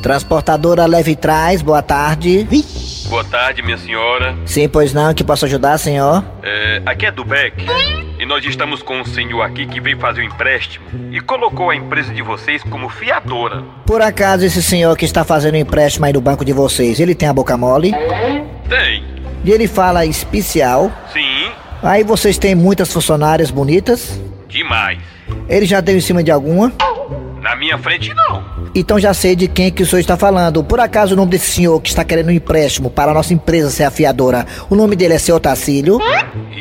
Transportadora 0.02 0.88
Leve 0.88 1.16
Trás, 1.16 1.62
boa 1.62 1.84
tarde. 1.84 2.48
Boa 3.08 3.24
tarde, 3.24 3.62
minha 3.62 3.78
senhora. 3.78 4.36
Sim, 4.46 4.68
pois 4.68 4.94
não, 4.94 5.14
que 5.14 5.24
posso 5.24 5.46
ajudar, 5.46 5.78
senhor? 5.78 6.24
É, 6.42 6.82
aqui 6.86 7.06
é 7.06 7.12
do 7.12 7.24
BEC. 7.24 7.54
E 8.20 8.26
nós 8.26 8.44
estamos 8.46 8.82
com 8.82 9.02
um 9.02 9.06
senhor 9.06 9.42
aqui 9.42 9.66
que 9.68 9.82
veio 9.82 10.00
fazer 10.00 10.22
o 10.22 10.24
empréstimo 10.24 10.86
e 11.12 11.20
colocou 11.20 11.70
a 11.70 11.76
empresa 11.76 12.14
de 12.14 12.22
vocês 12.22 12.64
como 12.64 12.88
fiadora. 12.88 13.64
Por 13.86 14.02
acaso 14.02 14.46
esse 14.46 14.64
senhor 14.64 14.96
que 14.98 15.06
está 15.06 15.24
fazendo 15.24 15.58
empréstimo 15.58 16.06
aí 16.06 16.14
no 16.14 16.22
banco 16.22 16.46
de 16.46 16.54
vocês, 16.54 17.00
ele 17.00 17.14
tem 17.14 17.28
a 17.28 17.34
boca 17.34 17.58
mole? 17.58 17.92
Tem. 18.70 19.11
E 19.44 19.52
ele 19.52 19.68
fala 19.68 20.06
especial? 20.06 20.92
Sim, 21.14 21.50
Aí 21.84 22.04
vocês 22.04 22.38
têm 22.38 22.54
muitas 22.54 22.92
funcionárias 22.94 23.50
bonitas? 23.50 24.20
demais. 24.48 25.00
Ele 25.48 25.66
já 25.66 25.80
deu 25.82 25.98
em 25.98 26.02
cima 26.02 26.22
de 26.24 26.30
alguma? 26.30 26.72
Na 27.42 27.56
minha 27.56 27.78
frente, 27.78 28.14
não. 28.14 28.44
Então 28.74 29.00
já 29.00 29.14
sei 29.14 29.36
de 29.36 29.48
quem 29.48 29.72
que 29.72 29.82
o 29.82 29.86
senhor 29.86 30.00
está 30.00 30.16
falando. 30.16 30.64
Por 30.64 30.80
acaso 30.80 31.14
o 31.14 31.18
nome 31.18 31.32
desse 31.32 31.52
senhor 31.52 31.82
que 31.82 31.90
está 31.90 32.04
querendo 32.04 32.28
um 32.28 32.32
empréstimo 32.32 32.90
para 32.90 33.12
a 33.12 33.14
nossa 33.14 33.34
empresa 33.34 33.70
ser 33.72 33.84
a 33.84 33.92
fiadora, 33.92 34.46
o 34.70 34.76
nome 34.76 34.96
dele 34.96 35.16
é 35.16 35.18
seu 35.18 35.40
Tacílio? 35.40 36.00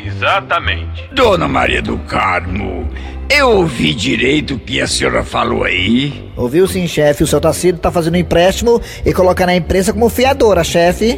Exatamente. 0.06 1.08
Dona 1.12 1.46
Maria 1.46 1.82
do 1.82 1.98
Carmo, 1.98 2.88
eu 3.28 3.48
ouvi 3.58 3.94
direito 3.94 4.54
o 4.54 4.58
que 4.58 4.80
a 4.80 4.88
senhora 4.88 5.22
falou 5.22 5.62
aí? 5.62 6.30
Ouviu 6.36 6.66
sim, 6.66 6.88
chefe. 6.88 7.22
O 7.22 7.26
seu 7.26 7.40
Tacílio 7.40 7.76
está 7.76 7.90
fazendo 7.90 8.14
um 8.14 8.18
empréstimo 8.18 8.82
e 9.04 9.12
colocando 9.12 9.50
a 9.50 9.56
empresa 9.56 9.92
como 9.92 10.08
fiadora, 10.08 10.64
chefe. 10.64 11.16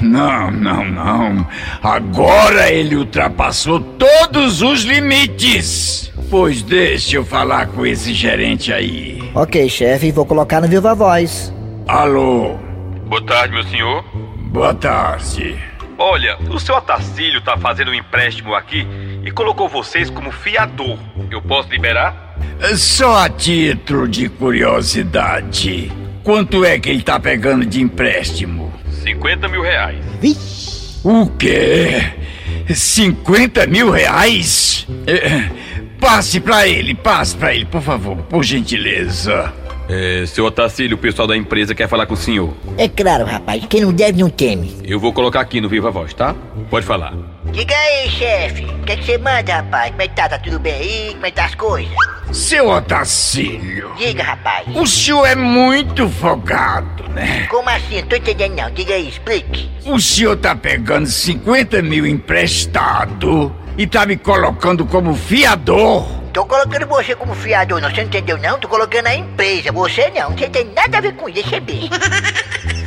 Não, 0.00 0.50
não, 0.50 0.84
não. 0.84 1.46
Agora 1.82 2.70
ele 2.70 2.94
ultrapassou 2.96 3.80
todos 3.80 4.60
os 4.60 4.82
limites. 4.82 6.09
Pois 6.30 6.62
deixa 6.62 7.16
eu 7.16 7.24
falar 7.24 7.66
com 7.66 7.84
esse 7.84 8.14
gerente 8.14 8.72
aí. 8.72 9.20
Ok, 9.34 9.68
chefe, 9.68 10.12
vou 10.12 10.24
colocar 10.24 10.60
no 10.60 10.68
Viva 10.68 10.94
Voz. 10.94 11.52
Alô, 11.88 12.56
Boa 13.06 13.22
tarde, 13.22 13.52
meu 13.52 13.64
senhor. 13.64 14.04
boa 14.52 14.72
tarde. 14.72 15.56
Olha, 15.98 16.38
o 16.48 16.58
seu 16.60 16.76
Atacílio 16.76 17.40
tá 17.40 17.58
fazendo 17.58 17.90
um 17.90 17.94
empréstimo 17.94 18.54
aqui 18.54 18.86
e 19.24 19.30
colocou 19.32 19.68
vocês 19.68 20.08
como 20.08 20.30
fiador. 20.30 20.96
Eu 21.30 21.42
posso 21.42 21.68
liberar? 21.70 22.36
Só 22.76 23.24
a 23.24 23.28
título 23.28 24.06
de 24.06 24.28
curiosidade, 24.28 25.90
quanto 26.22 26.64
é 26.64 26.78
que 26.78 26.88
ele 26.88 27.02
tá 27.02 27.18
pegando 27.18 27.66
de 27.66 27.82
empréstimo? 27.82 28.72
50 29.02 29.48
mil 29.48 29.62
reais. 29.62 31.00
O 31.02 31.26
quê? 31.26 32.12
50 32.72 33.66
mil 33.66 33.90
reais? 33.90 34.86
É, 35.06 35.50
passe 36.00 36.40
pra 36.40 36.66
ele, 36.66 36.94
passe 36.94 37.36
pra 37.36 37.54
ele, 37.54 37.66
por 37.66 37.82
favor, 37.82 38.16
por 38.16 38.42
gentileza. 38.42 39.52
É, 39.88 40.24
seu 40.24 40.44
Otacílio, 40.44 40.96
o 40.96 40.98
pessoal 41.00 41.26
da 41.26 41.36
empresa 41.36 41.74
quer 41.74 41.88
falar 41.88 42.06
com 42.06 42.14
o 42.14 42.16
senhor. 42.16 42.54
É 42.78 42.88
claro, 42.88 43.24
rapaz. 43.24 43.64
Quem 43.68 43.80
não 43.80 43.92
deve 43.92 44.20
não 44.20 44.30
teme. 44.30 44.76
Eu 44.84 45.00
vou 45.00 45.12
colocar 45.12 45.40
aqui 45.40 45.60
no 45.60 45.68
Viva 45.68 45.90
Voz, 45.90 46.14
tá? 46.14 46.32
Pode 46.70 46.86
falar. 46.86 47.12
Diga 47.50 47.74
aí, 47.74 48.08
chefe. 48.08 48.64
O 48.66 48.84
que, 48.84 48.92
é 48.92 48.96
que 48.96 49.04
você 49.04 49.18
manda, 49.18 49.52
rapaz? 49.56 49.90
Como 49.90 50.02
é 50.02 50.06
que 50.06 50.14
tá? 50.14 50.28
Tá 50.28 50.38
tudo 50.38 50.60
bem 50.60 50.74
aí? 50.74 51.10
Como 51.14 51.26
é 51.26 51.30
que 51.30 51.36
tá 51.36 51.44
as 51.46 51.56
coisas? 51.56 51.92
Seu 52.30 52.70
Otacílio, 52.70 53.90
Diga, 53.98 54.22
rapaz. 54.22 54.64
o 54.76 54.86
senhor 54.86 55.26
é 55.26 55.34
muito 55.34 56.08
folgado, 56.08 57.08
né? 57.08 57.48
Como 57.50 57.68
assim? 57.68 58.00
Não 58.00 58.06
tô 58.06 58.14
entendendo 58.14 58.54
não. 58.54 58.70
Diga 58.70 58.94
aí, 58.94 59.08
explique. 59.08 59.68
O 59.84 59.98
senhor 59.98 60.36
tá 60.36 60.54
pegando 60.54 61.06
50 61.06 61.82
mil 61.82 62.06
emprestado 62.06 63.52
e 63.80 63.86
tá 63.86 64.04
me 64.04 64.14
colocando 64.14 64.84
como 64.84 65.14
fiador. 65.14 66.06
Tô 66.34 66.44
colocando 66.44 66.86
você 66.86 67.14
como 67.14 67.34
fiador, 67.34 67.80
não. 67.80 67.88
Você 67.88 68.02
não 68.02 68.08
entendeu 68.08 68.36
não? 68.36 68.58
Tô 68.58 68.68
colocando 68.68 69.06
a 69.06 69.14
empresa. 69.14 69.72
Você 69.72 70.10
não. 70.10 70.32
Você 70.32 70.50
tem 70.50 70.66
nada 70.66 70.98
a 70.98 71.00
ver 71.00 71.14
com 71.14 71.30
isso, 71.30 71.54
eu 71.54 71.62
ver. 71.62 71.88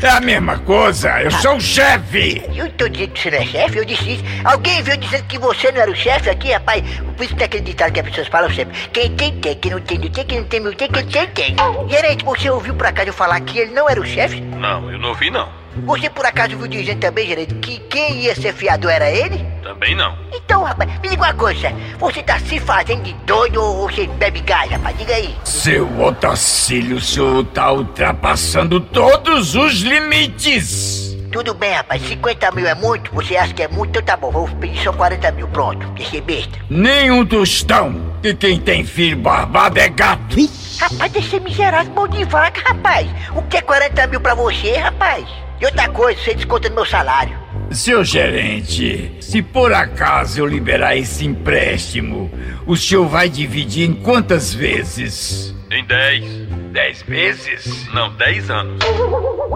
É 0.04 0.10
a 0.10 0.22
mesma 0.22 0.60
coisa, 0.60 1.20
eu 1.20 1.32
sou 1.32 1.56
o 1.56 1.60
chefe. 1.60 2.44
Eu 2.54 2.70
tô 2.74 2.88
dizendo 2.88 3.12
que 3.12 3.22
você 3.22 3.32
não 3.32 3.38
é 3.40 3.46
chefe, 3.46 3.78
eu 3.78 3.86
disse 3.86 4.14
isso. 4.14 4.24
Alguém 4.44 4.84
viu 4.84 4.96
dizendo 4.96 5.24
que 5.24 5.40
você 5.40 5.72
não 5.72 5.82
era 5.82 5.90
o 5.90 5.96
chefe 5.96 6.30
aqui, 6.30 6.52
rapaz? 6.52 6.84
Por 7.18 7.24
isso 7.24 7.34
que 7.34 7.40
tem 7.40 7.46
aquele 7.46 7.64
ditado 7.64 7.92
que 7.92 8.00
as 8.00 8.10
pessoas 8.10 8.28
falam 8.28 8.54
sempre. 8.54 8.78
Quem 8.90 9.16
tem, 9.16 9.40
tem. 9.40 9.56
Quem 9.56 9.72
não 9.72 9.82
tem, 9.82 9.98
não 9.98 10.10
tem. 10.10 10.26
Quem 10.26 10.40
não 10.40 10.46
tem, 10.46 10.60
não 10.60 10.74
tem. 10.74 10.90
Quem 10.90 11.06
tem, 11.08 11.28
tem. 11.56 11.56
Gerente, 11.90 12.24
você 12.24 12.52
ouviu 12.52 12.76
por 12.76 12.86
acaso 12.86 13.10
eu 13.10 13.14
falar 13.14 13.40
que 13.42 13.58
ele 13.58 13.72
não 13.72 13.90
era 13.90 14.00
o 14.00 14.06
chefe? 14.06 14.42
Não, 14.42 14.92
eu 14.92 15.00
não 15.00 15.10
ouvi 15.10 15.32
não. 15.32 15.63
Você 15.86 16.10
por 16.10 16.26
acaso 16.26 16.58
viu 16.58 16.68
dizendo 16.68 17.00
também, 17.00 17.28
gerente, 17.28 17.56
que 17.56 17.80
quem 17.80 18.22
ia 18.22 18.36
ser 18.36 18.54
fiador 18.54 18.92
era 18.92 19.10
ele? 19.10 19.44
Também 19.64 19.96
não. 19.96 20.18
Então, 20.34 20.64
rapaz, 20.64 20.90
me 21.02 21.10
diga 21.10 21.24
uma 21.24 21.34
coisa. 21.34 21.74
Você 22.00 22.22
tá 22.22 22.40
se 22.40 22.60
fazendo 22.60 23.04
de 23.04 23.14
doido 23.26 23.62
ou 23.62 23.90
você 23.90 24.08
bebe 24.08 24.42
gás, 24.42 24.70
rapaz? 24.70 24.98
Diga 24.98 25.16
aí. 25.16 25.36
Seu 25.44 26.02
Otacílio, 26.02 26.98
o 26.98 27.02
senhor 27.02 27.44
tá 27.46 27.72
ultrapassando 27.72 28.80
todos 28.80 29.56
os 29.56 29.82
limites. 29.82 31.14
Tudo 31.32 31.56
bem, 31.56 31.74
rapaz. 31.74 32.00
50 32.04 32.52
mil 32.52 32.68
é 32.68 32.76
muito? 32.76 33.12
Você 33.16 33.36
acha 33.36 33.54
que 33.54 33.64
é 33.64 33.68
muito? 33.68 33.90
Então 33.90 34.04
tá 34.04 34.16
bom, 34.16 34.30
vou 34.30 34.48
pedir 34.48 34.84
só 34.84 34.94
40 34.94 35.32
mil. 35.32 35.48
Pronto. 35.48 35.88
Deixei 35.94 36.22
besta. 36.22 36.60
Nenhum 36.70 37.26
tostão. 37.26 38.14
E 38.24 38.34
quem 38.36 38.60
tem 38.60 38.86
filho 38.86 39.18
barbado 39.18 39.80
é 39.80 39.90
gato. 39.90 40.36
Rapaz, 40.80 41.12
deixa 41.12 41.40
miserável 41.40 41.92
mão 41.94 42.08
de 42.08 42.24
vaca, 42.26 42.62
rapaz. 42.64 43.08
O 43.36 43.42
que 43.44 43.58
é 43.58 43.62
40 43.62 44.08
mil 44.08 44.22
pra 44.22 44.36
você, 44.36 44.78
rapaz? 44.78 45.26
E 45.64 45.66
outra 45.66 45.88
coisa, 45.88 46.20
você 46.20 46.34
desconta 46.34 46.68
no 46.68 46.76
meu 46.76 46.86
salário. 46.86 47.40
Seu 47.72 48.04
gerente, 48.04 49.16
se 49.22 49.42
por 49.42 49.74
acaso 49.74 50.42
eu 50.42 50.46
liberar 50.46 50.98
esse 50.98 51.26
empréstimo, 51.26 52.30
o 52.68 52.76
senhor 52.76 53.08
vai 53.08 53.30
dividir 53.30 53.90
em 53.90 53.94
quantas 53.94 54.54
vezes? 54.54 55.56
Em 55.72 55.86
10. 55.86 56.26
Dez 56.74 57.02
vezes? 57.04 57.88
Não, 57.94 58.12
10 58.12 58.50
anos. 58.50 58.80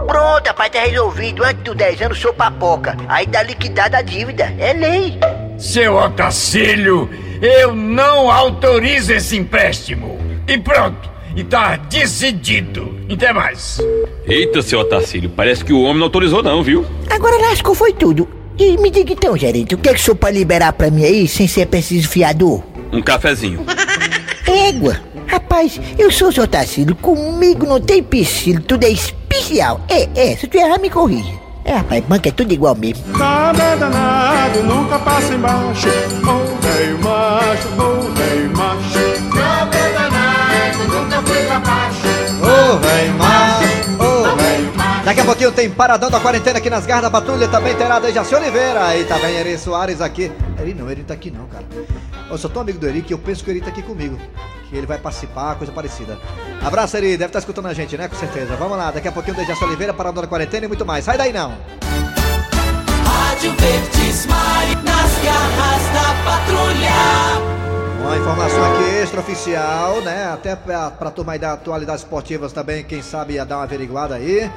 Pronto, 0.08 0.48
rapaz, 0.48 0.70
tá 0.70 0.80
resolvido. 0.80 1.44
Antes 1.44 1.64
dos 1.64 1.76
10 1.76 2.02
anos, 2.04 2.20
sou 2.20 2.34
papoca. 2.34 2.96
Aí 3.10 3.26
dá 3.28 3.44
liquidada 3.44 3.98
a 3.98 4.02
dívida. 4.02 4.46
É 4.58 4.72
lei. 4.72 5.20
Seu 5.58 5.98
Otacílio, 5.98 7.10
eu 7.42 7.76
não 7.76 8.32
autorizo 8.32 9.12
esse 9.12 9.36
empréstimo. 9.36 10.18
E 10.48 10.58
pronto, 10.58 11.17
e 11.38 11.44
tá 11.44 11.76
decidido. 11.76 12.98
Até 13.14 13.32
mais. 13.32 13.80
Eita, 14.26 14.62
seu 14.64 14.80
Otacílio, 14.80 15.30
parece 15.30 15.64
que 15.64 15.72
o 15.72 15.84
homem 15.84 15.98
não 15.98 16.06
autorizou 16.06 16.42
não, 16.42 16.64
viu? 16.64 16.84
Agora 17.10 17.38
lascou 17.38 17.76
foi 17.76 17.94
tudo. 17.94 18.28
E 18.58 18.76
me 18.78 18.90
diga 18.90 19.14
então, 19.14 19.38
gerente, 19.38 19.76
o 19.76 19.78
que 19.78 19.88
é 19.88 19.94
que 19.94 20.00
o 20.00 20.04
senhor 20.04 20.16
pode 20.16 20.36
liberar 20.36 20.74
pra 20.74 20.90
mim 20.90 21.06
aí 21.06 21.28
sem 21.28 21.48
ser 21.48 21.68
preciso 21.68 22.10
fiador? 22.10 22.64
Um 22.92 23.04
cafezinho. 23.04 23.64
Égua. 24.48 25.00
Rapaz, 25.28 25.80
eu 26.00 26.10
sou 26.10 26.30
o 26.30 26.32
seu 26.32 26.48
Tarcílio, 26.48 26.96
comigo 26.96 27.68
não 27.68 27.80
tem 27.80 28.02
piscina, 28.02 28.64
tudo 28.66 28.86
é 28.86 28.90
especial. 28.90 29.82
É, 29.90 30.10
é, 30.16 30.36
se 30.36 30.48
tu 30.48 30.58
errar, 30.58 30.80
me 30.80 30.90
corrija. 30.90 31.34
É, 31.64 31.76
rapaz, 31.76 32.04
banca 32.06 32.30
é 32.30 32.32
tudo 32.32 32.52
igual 32.54 32.76
mesmo. 32.76 33.04
Nada 33.16 33.62
é 33.62 33.76
danado, 33.76 34.64
nunca 34.64 34.98
passa 35.00 35.34
embaixo. 35.34 35.90
Ô 35.90 36.62
velho 36.66 37.00
macho, 37.04 37.68
ô 37.78 38.10
velho 38.14 38.58
macho. 38.58 39.36
Nada 39.36 39.87
Ô, 41.18 42.80
macho, 43.18 43.92
ô, 44.00 44.38
Daqui 45.04 45.22
a 45.22 45.26
pouquinho 45.26 45.52
tem 45.52 45.70
Paradão 45.70 46.10
da 46.12 46.20
Quarentena 46.20 46.60
aqui 46.60 46.70
nas 46.70 46.86
garras 46.86 47.04
da 47.04 47.10
patrulha. 47.10 47.48
Também 47.48 47.74
terá 47.76 47.98
Dejaci 47.98 48.36
Oliveira. 48.36 48.86
Aí 48.86 49.06
tá 49.06 49.18
bem 49.18 49.36
Eri 49.36 49.58
Soares 49.58 50.02
aqui. 50.02 50.32
Eri 50.60 50.74
não, 50.74 50.92
Eri 50.92 51.04
tá 51.04 51.14
aqui 51.14 51.32
não, 51.32 51.48
cara. 51.48 51.66
Eu 52.30 52.38
sou 52.38 52.50
tão 52.50 52.62
amigo 52.62 52.78
do 52.78 52.88
Eri 52.88 53.02
que 53.02 53.14
eu 53.14 53.18
penso 53.18 53.44
que 53.44 53.50
o 53.50 53.54
Eri 53.54 53.62
tá 53.62 53.70
aqui 53.70 53.82
comigo. 53.82 54.18
Que 54.70 54.76
ele 54.76 54.86
vai 54.86 54.98
participar, 54.98 55.56
coisa 55.56 55.72
parecida. 55.72 56.20
Abraço, 56.62 56.98
Eri. 56.98 57.12
Deve 57.18 57.28
estar 57.28 57.40
escutando 57.40 57.68
a 57.68 57.74
gente, 57.74 57.98
né? 57.98 58.08
Com 58.08 58.18
certeza. 58.18 58.56
Vamos 58.58 58.78
lá. 58.78 58.92
Daqui 58.92 59.08
a 59.08 59.12
pouquinho 59.12 59.38
Dejaci 59.38 59.64
Oliveira, 59.64 59.94
Paradão 59.94 60.22
da 60.22 60.28
Quarentena 60.28 60.66
e 60.66 60.68
muito 60.68 60.86
mais. 60.86 61.06
Sai 61.06 61.18
daí 61.18 61.32
não. 61.32 61.56
Rádio 63.06 63.54
Verdes 63.54 64.26
Mari, 64.26 64.76
nas 64.84 65.24
garras 65.24 65.84
da 65.94 66.14
patrulha. 66.30 67.67
Uma 68.00 68.18
informação 68.18 68.64
aqui 68.74 69.04
extraoficial, 69.04 70.02
né? 70.02 70.26
Até 70.26 70.56
pra, 70.56 70.92
pra 70.92 71.12
turma 71.12 71.34
aí 71.34 71.40
da 71.40 71.54
atualidades 71.54 72.04
esportivas 72.04 72.54
também, 72.54 72.84
quem 72.84 73.02
sabe 73.02 73.34
ia 73.34 73.46
dar 73.46 73.58
uma 73.58 73.64
averiguada 73.64 74.16
aí. 74.16 74.50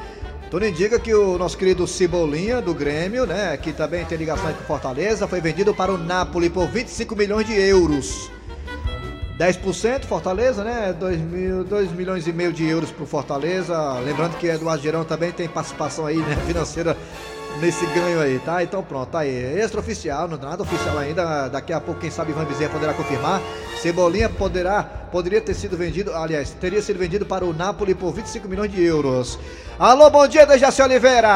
Tudo 0.50 0.66
indica 0.66 0.98
que 0.98 1.14
o 1.14 1.38
nosso 1.38 1.56
querido 1.56 1.86
Cebolinha 1.86 2.60
do 2.60 2.74
Grêmio, 2.74 3.24
né? 3.24 3.56
Que 3.56 3.72
também 3.72 4.04
tem 4.04 4.18
ligação 4.18 4.52
com 4.52 4.64
Fortaleza, 4.64 5.26
foi 5.28 5.40
vendido 5.40 5.74
para 5.74 5.92
o 5.92 5.98
Napoli 5.98 6.50
por 6.50 6.66
25 6.66 7.14
milhões 7.16 7.46
de 7.46 7.54
euros. 7.54 8.30
10% 9.38 10.04
Fortaleza, 10.04 10.62
né? 10.62 10.92
2, 10.92 11.20
mil, 11.20 11.64
2 11.64 11.92
milhões 11.92 12.26
e 12.26 12.32
meio 12.32 12.52
de 12.52 12.66
euros 12.68 12.90
pro 12.90 13.06
Fortaleza. 13.06 13.74
Lembrando 14.00 14.36
que 14.36 14.46
Eduardo 14.46 14.82
Gerão 14.82 15.02
também 15.02 15.32
tem 15.32 15.48
participação 15.48 16.04
aí, 16.04 16.18
né? 16.18 16.36
Financeira 16.46 16.96
nesse 17.58 17.86
ganho 17.86 18.20
aí, 18.20 18.38
tá? 18.38 18.62
Então 18.62 18.82
pronto, 18.82 19.10
tá 19.10 19.20
aí. 19.20 19.60
Extraoficial, 19.60 20.28
não 20.28 20.38
nada 20.38 20.62
oficial 20.62 20.98
ainda. 20.98 21.48
Daqui 21.48 21.72
a 21.72 21.80
pouco, 21.80 22.00
quem 22.00 22.10
sabe, 22.10 22.32
Ivan 22.32 22.44
Bezerra 22.44 22.70
poderá 22.70 22.94
confirmar. 22.94 23.40
Cebolinha 23.76 24.28
poderá 24.28 25.00
poderia 25.10 25.40
ter 25.40 25.54
sido 25.54 25.76
vendido, 25.76 26.14
aliás, 26.14 26.52
teria 26.52 26.80
sido 26.80 26.98
vendido 26.98 27.26
para 27.26 27.44
o 27.44 27.52
Napoli 27.52 27.94
por 27.94 28.12
25 28.12 28.48
milhões 28.48 28.70
de 28.70 28.82
euros. 28.82 29.38
Alô, 29.78 30.10
bom 30.10 30.26
dia, 30.28 30.46
Dejaci 30.46 30.82
Oliveira. 30.82 31.28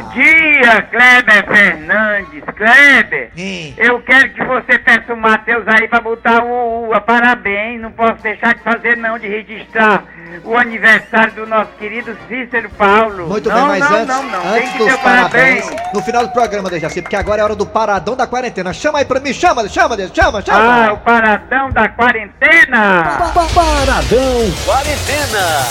Bom 0.00 0.10
dia, 0.14 0.82
Kleber 0.82 1.46
Fernandes. 1.46 2.42
Kleber, 2.56 3.30
eu 3.76 4.00
quero 4.02 4.32
que 4.32 4.44
você 4.44 4.78
peça 4.84 5.12
o 5.14 5.16
Matheus 5.16 5.64
aí 5.66 5.88
pra 5.88 6.00
botar 6.00 6.44
o 6.44 6.84
uva. 6.86 7.00
Parabéns, 7.00 7.80
não 7.80 7.90
posso 7.92 8.22
deixar 8.22 8.54
de 8.54 8.60
fazer 8.62 8.96
não, 8.96 9.18
de 9.18 9.26
registrar 9.26 10.04
o 10.44 10.56
aniversário 10.56 11.32
do 11.34 11.46
nosso 11.46 11.70
querido 11.78 12.16
Cícero 12.28 12.68
Paulo. 12.70 13.28
Muito 13.28 13.48
não, 13.48 13.68
bem, 13.68 13.80
mas 13.80 13.90
não, 13.90 13.96
antes, 13.96 14.06
não, 14.08 14.22
não, 14.24 14.40
tem 14.40 14.50
antes 14.50 14.72
que 14.72 14.78
dos 14.78 14.86
ter 14.88 14.98
parabéns, 14.98 15.64
parabéns. 15.64 15.92
no 15.94 16.02
final 16.02 16.26
do 16.26 16.32
programa, 16.32 16.68
Dejaci, 16.70 17.02
porque 17.02 17.16
agora 17.16 17.40
é 17.40 17.44
hora 17.44 17.54
do 17.56 17.66
paradão 17.66 18.16
da 18.16 18.26
quarentena. 18.26 18.72
Chama 18.72 18.98
aí 18.98 19.04
pra 19.04 19.20
mim, 19.20 19.32
chama, 19.32 19.66
chama, 19.68 19.96
chama, 20.12 20.38
Ah, 20.38 20.42
chama. 20.42 20.92
o 20.92 20.98
paradão 20.98 21.70
da 21.70 21.88
quarentena. 21.88 23.18
Paradão 23.54 24.52
Quarentena. 24.66 25.64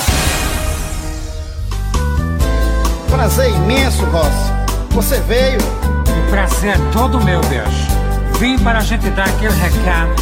Prazer 3.12 3.49
imenso, 3.49 4.04
Rossi. 4.06 4.54
Você 4.91 5.19
veio. 5.21 5.60
O 5.60 6.30
prazer 6.32 6.76
é 6.76 6.91
todo 6.91 7.23
meu, 7.23 7.39
Deus. 7.41 7.92
Vim 8.39 8.58
para 8.60 8.80
a 8.80 8.82
gente 8.82 9.10
dar 9.12 9.28
aquele 9.28 9.54
recado 9.54 10.13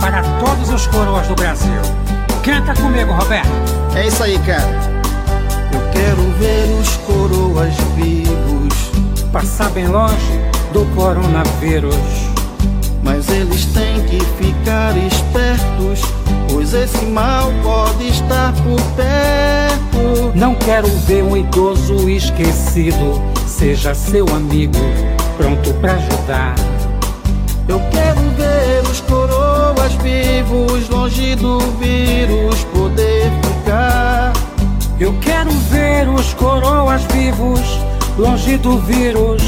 para 0.00 0.22
todos 0.38 0.70
os 0.70 0.86
coroas 0.88 1.26
do 1.26 1.34
Brasil. 1.34 1.80
Canta 2.42 2.74
comigo, 2.80 3.12
Roberto. 3.12 3.48
É 3.94 4.06
isso 4.06 4.22
aí, 4.22 4.38
cara. 4.40 5.00
Eu 5.72 5.80
quero 5.92 6.22
ver 6.38 6.80
os 6.80 6.96
coroas 6.98 7.74
vivos. 7.96 8.90
Passar 9.32 9.70
bem 9.70 9.86
longe 9.86 10.40
do 10.72 10.84
coronavírus. 10.94 11.94
Mas 13.02 13.28
eles 13.28 13.66
têm 13.66 14.02
que 14.04 14.20
ficar 14.42 14.96
espertos, 14.96 16.02
pois 16.50 16.74
esse 16.74 17.06
mal 17.06 17.50
pode 17.62 18.08
estar 18.08 18.52
por 18.52 18.80
perto. 18.96 20.32
Não 20.34 20.54
quero 20.54 20.88
ver 21.06 21.22
um 21.22 21.36
idoso 21.36 22.08
esquecido. 22.08 23.22
Seja 23.46 23.94
seu 23.94 24.26
amigo, 24.34 24.78
pronto 25.36 25.72
pra 25.74 25.92
ajudar. 25.92 26.54
Eu 27.70 27.80
quero 27.92 28.20
ver 28.30 28.82
os 28.90 29.00
coroas 29.02 29.92
vivos, 30.02 30.88
longe 30.88 31.36
do 31.36 31.60
vírus 31.78 32.64
poder 32.64 33.30
ficar. 33.44 34.32
Eu 34.98 35.14
quero 35.20 35.52
ver 35.70 36.08
os 36.08 36.34
coroas 36.34 37.00
vivos, 37.12 37.60
longe 38.18 38.56
do 38.56 38.76
vírus, 38.80 39.40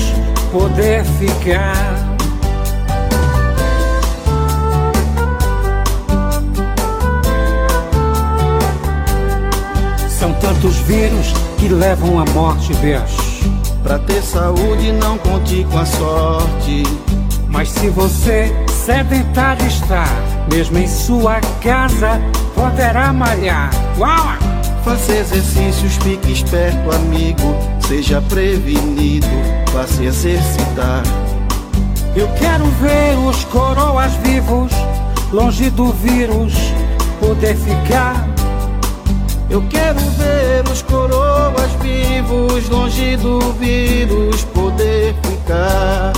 poder 0.52 1.04
ficar. 1.04 2.16
São 10.08 10.32
tantos 10.34 10.76
vírus 10.76 11.32
que 11.58 11.66
levam 11.66 12.20
à 12.20 12.24
morte, 12.26 12.72
Deus. 12.74 13.16
Pra 13.82 13.98
ter 13.98 14.22
saúde, 14.22 14.92
não 14.92 15.18
conte 15.18 15.66
com 15.72 15.78
a 15.78 15.84
sorte. 15.84 16.84
Mas 17.52 17.68
se 17.68 17.90
você 17.90 18.50
sedentário 18.66 19.66
está, 19.66 20.06
mesmo 20.50 20.78
em 20.78 20.88
sua 20.88 21.38
casa, 21.60 22.20
poderá 22.54 23.12
malhar. 23.12 23.70
Uau! 23.98 24.38
Faça 24.82 25.12
exercícios, 25.12 25.94
fique 26.02 26.32
esperto, 26.32 26.90
amigo. 26.90 27.54
Seja 27.86 28.22
prevenido, 28.22 29.28
vá 29.72 29.86
se 29.86 30.06
exercitar. 30.06 31.02
Eu 32.16 32.26
quero 32.38 32.64
ver 32.80 33.16
os 33.28 33.44
coroas 33.44 34.12
vivos, 34.24 34.72
longe 35.30 35.70
do 35.70 35.92
vírus, 35.92 36.54
poder 37.20 37.54
ficar. 37.56 38.28
Eu 39.48 39.62
quero 39.68 40.00
ver 40.00 40.64
os 40.72 40.82
coroas 40.82 41.70
vivos, 41.82 42.68
longe 42.70 43.16
do 43.18 43.38
vírus 43.52 44.42
poder 44.46 45.14
ficar. 45.22 46.12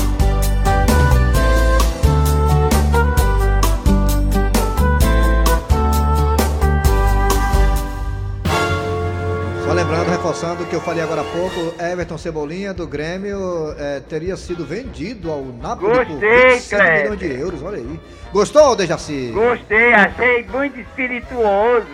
Reforçando 10.34 10.64
o 10.64 10.66
que 10.66 10.74
eu 10.74 10.80
falei 10.80 11.00
agora 11.00 11.20
há 11.20 11.24
pouco, 11.24 11.72
Everton 11.80 12.18
Cebolinha 12.18 12.74
do 12.74 12.88
Grêmio 12.88 13.72
eh, 13.78 14.02
teria 14.08 14.36
sido 14.36 14.64
vendido 14.64 15.30
ao 15.30 15.44
Napoli 15.44 15.94
por 15.94 16.06
Gostei, 16.06 16.48
25 16.54 16.68
Kleber. 16.70 17.02
milhões 17.02 17.18
de 17.20 17.40
euros, 17.40 17.62
olha 17.62 17.76
aí. 17.76 18.00
Gostou, 18.32 18.74
Dejaci? 18.74 19.30
Gostei, 19.32 19.94
achei 19.94 20.44
muito 20.52 20.80
espirituoso. 20.80 21.86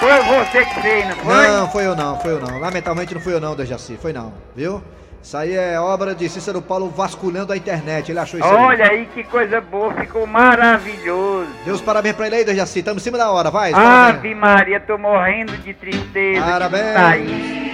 Foi 0.00 0.20
você 0.24 0.64
que 0.64 0.80
fez, 0.80 1.08
não 1.08 1.16
foi? 1.16 1.46
Não, 1.46 1.70
foi 1.70 1.86
eu 1.86 1.94
não, 1.94 2.18
foi 2.18 2.32
eu 2.32 2.40
não. 2.40 2.58
Lamentavelmente 2.58 3.14
não 3.14 3.20
fui 3.20 3.34
eu 3.34 3.40
não, 3.40 3.54
Dejaci, 3.54 3.96
foi 4.02 4.12
não, 4.12 4.34
viu? 4.54 4.82
Isso 5.22 5.36
aí 5.36 5.54
é 5.54 5.78
obra 5.80 6.12
de 6.12 6.28
Cícero 6.28 6.60
Paulo 6.60 6.90
vasculhando 6.90 7.52
a 7.52 7.56
internet, 7.56 8.10
ele 8.10 8.18
achou 8.18 8.40
isso 8.40 8.48
aí. 8.48 8.54
Olha 8.54 8.90
aí 8.90 9.06
que 9.14 9.22
coisa 9.22 9.60
boa, 9.60 9.94
ficou 9.94 10.26
maravilhoso. 10.26 11.50
Deus 11.64 11.80
parabéns 11.80 12.16
pra 12.16 12.26
ele 12.26 12.36
aí, 12.36 12.44
Dejaci, 12.44 12.80
estamos 12.80 13.00
em 13.00 13.04
cima 13.04 13.16
da 13.16 13.30
hora, 13.30 13.48
vai. 13.48 13.70
parabéns. 13.70 14.18
Ave 14.18 14.34
Maria, 14.34 14.80
tô 14.80 14.98
morrendo 14.98 15.56
de 15.58 15.72
tristeza. 15.72 16.44
Parabéns. 16.44 17.65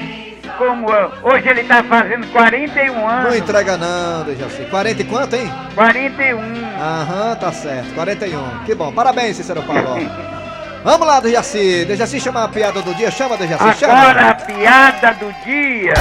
Não. 0.53 0.59
Como 0.59 0.87
hoje 1.23 1.49
ele 1.49 1.65
tá 1.65 1.83
fazendo 1.85 2.27
41 2.29 2.95
Não 2.95 3.09
anos. 3.09 3.37
entrega 3.37 3.77
não, 3.77 4.25
Dejaci. 4.25 4.63
40 4.71 5.03
e 5.03 5.05
quanto, 5.05 5.37
hein? 5.37 5.51
41. 5.75 6.39
Aham, 6.81 7.37
tá 7.37 7.53
certo, 7.53 7.95
41. 7.95 8.65
Que 8.65 8.75
bom, 8.75 8.93
parabéns, 8.93 9.37
Cícero 9.37 9.63
Paulo. 9.63 9.83
Vamos 10.85 11.07
lá, 11.07 11.21
Dejaci. 11.21 11.85
Dejaci 11.85 12.21
chama 12.21 12.45
a 12.45 12.49
piada 12.49 12.83
do 12.83 12.95
dia, 12.95 13.11
chama, 13.11 13.37
Dejaci, 13.37 13.79
chama. 13.79 13.93
Agora 13.95 14.31
a 14.31 14.35
piada 14.35 15.13
do 15.13 15.33
dia. 15.45 15.95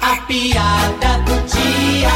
A 0.00 0.16
piada 0.26 1.18
do 1.24 1.34
dia. 1.46 2.08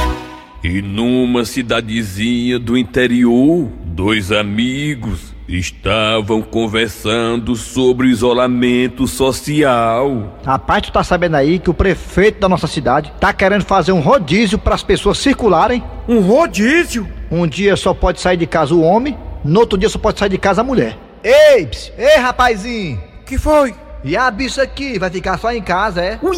E 0.63 0.81
numa 0.81 1.45
cidadezinha 1.45 2.59
do 2.59 2.79
interior, 2.79 3.69
dois 3.85 4.31
amigos 4.31 5.32
estavam 5.49 6.41
conversando 6.41 7.57
sobre 7.57 8.07
o 8.07 8.11
isolamento 8.11 9.07
social. 9.07 10.39
Rapaz, 10.45 10.83
tu 10.83 10.93
tá 10.93 11.03
sabendo 11.03 11.37
aí 11.37 11.59
que 11.59 11.71
o 11.71 11.75
prefeito 11.75 12.41
da 12.41 12.49
nossa 12.49 12.67
cidade 12.67 13.13
tá 13.21 13.33
querendo 13.33 13.65
fazer 13.65 13.93
um 13.93 14.01
rodízio 14.01 14.59
para 14.59 14.75
as 14.75 14.83
pessoas 14.83 15.19
circularem? 15.19 15.83
Um 16.09 16.21
rodízio? 16.21 17.09
Um 17.31 17.47
dia 17.47 17.77
só 17.77 17.93
pode 17.93 18.21
sair 18.21 18.37
de 18.37 18.47
casa 18.47 18.75
o 18.75 18.83
homem, 18.83 19.17
no 19.45 19.61
outro 19.61 19.79
dia 19.79 19.89
só 19.89 19.99
pode 19.99 20.19
sair 20.19 20.31
de 20.31 20.39
casa 20.39 20.61
a 20.61 20.65
mulher. 20.65 20.97
Ei, 21.23 21.67
ps, 21.67 21.93
ei, 21.97 22.17
rapazinho! 22.17 23.03
Que 23.25 23.39
foi? 23.39 23.75
E 24.05 24.17
a 24.17 24.31
bicha 24.31 24.63
aqui 24.63 24.99
vai 24.99 25.11
ficar 25.11 25.39
só 25.39 25.53
em 25.53 25.63
casa, 25.63 26.03
é? 26.03 26.19
Ui! 26.23 26.37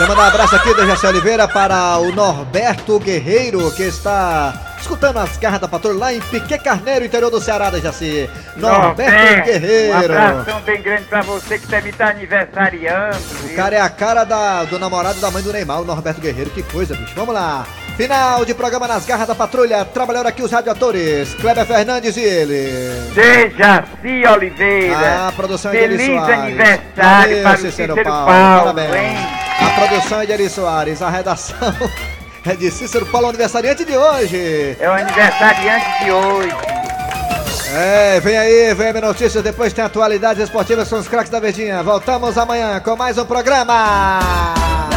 Eu 0.00 0.08
mandar 0.08 0.22
um 0.22 0.26
abraço 0.26 0.56
aqui 0.56 0.74
do 0.74 0.86
Jacé 0.86 1.08
Oliveira 1.08 1.46
para 1.46 1.98
o 1.98 2.10
Norberto 2.12 2.98
Guerreiro, 2.98 3.70
que 3.72 3.84
está 3.84 4.74
escutando 4.80 5.18
as 5.18 5.36
garras 5.36 5.60
da 5.60 5.68
patrulha 5.68 5.98
lá 5.98 6.12
em 6.12 6.20
Piquet 6.20 6.58
Carneiro, 6.58 7.04
interior 7.04 7.30
do 7.30 7.40
Ceará, 7.40 7.70
Jaci. 7.78 8.28
Norberto 8.56 9.12
Norberto, 9.12 9.44
Guerreiro. 9.44 9.92
Um 9.92 10.18
abração 10.18 10.60
bem 10.62 10.82
grande 10.82 11.04
pra 11.04 11.22
você 11.22 11.58
que 11.58 11.66
deve 11.66 11.90
estar 11.90 12.08
aniversariando. 12.08 13.16
O 13.44 13.54
cara 13.54 13.76
é 13.76 13.80
a 13.80 13.88
cara 13.88 14.24
da, 14.24 14.64
do 14.64 14.78
namorado 14.78 15.20
da 15.20 15.30
mãe 15.30 15.42
do 15.42 15.52
Neymar, 15.52 15.82
o 15.82 15.84
Norberto 15.84 16.20
Guerreiro. 16.20 16.50
Que 16.50 16.62
coisa, 16.64 16.96
bicho. 16.96 17.12
Vamos 17.14 17.34
lá. 17.34 17.64
Final 17.96 18.44
de 18.44 18.54
programa 18.54 18.88
nas 18.88 19.04
garras 19.04 19.28
da 19.28 19.34
patrulha. 19.34 19.84
Trabalharam 19.84 20.28
aqui 20.28 20.42
os 20.42 20.50
radioatores. 20.50 21.34
Kleber 21.34 21.66
Fernandes 21.66 22.16
e 22.16 22.20
ele. 22.22 23.12
Dejaci 23.14 24.26
Oliveira. 24.32 25.28
A 25.28 25.32
produção 25.32 25.70
é 25.72 25.74
de 25.74 25.80
Feliz 25.80 26.06
Soares. 26.06 26.42
aniversário 26.42 27.42
Valeu, 27.44 27.94
para 27.94 28.04
Paulo. 28.04 28.26
Paulo, 28.26 28.74
Parabéns. 28.74 28.94
hein? 28.94 29.16
A 29.60 29.70
produção 29.80 30.20
é 30.22 30.26
de 30.26 30.32
Eri 30.32 30.48
Soares. 30.48 31.02
A 31.02 31.10
redação 31.10 31.56
é 32.46 32.56
de 32.56 32.70
Cícero 32.70 33.06
Paulo, 33.06 33.28
aniversariante 33.28 33.84
de 33.84 33.96
hoje. 33.96 34.76
É 34.80 34.88
o 34.88 34.92
aniversariante 34.92 36.04
de 36.04 36.10
hoje. 36.10 36.56
É, 37.74 38.20
vem 38.20 38.36
aí, 38.36 38.74
vem 38.74 38.88
a 38.88 39.00
notícias, 39.00 39.42
depois 39.42 39.72
tem 39.72 39.82
atualidades 39.82 40.42
esportivas 40.42 40.88
com 40.90 40.96
os 40.96 41.08
craques 41.08 41.30
da 41.30 41.40
Verdinha. 41.40 41.82
Voltamos 41.82 42.36
amanhã 42.36 42.80
com 42.80 42.96
mais 42.96 43.16
um 43.16 43.24
programa. 43.24 44.91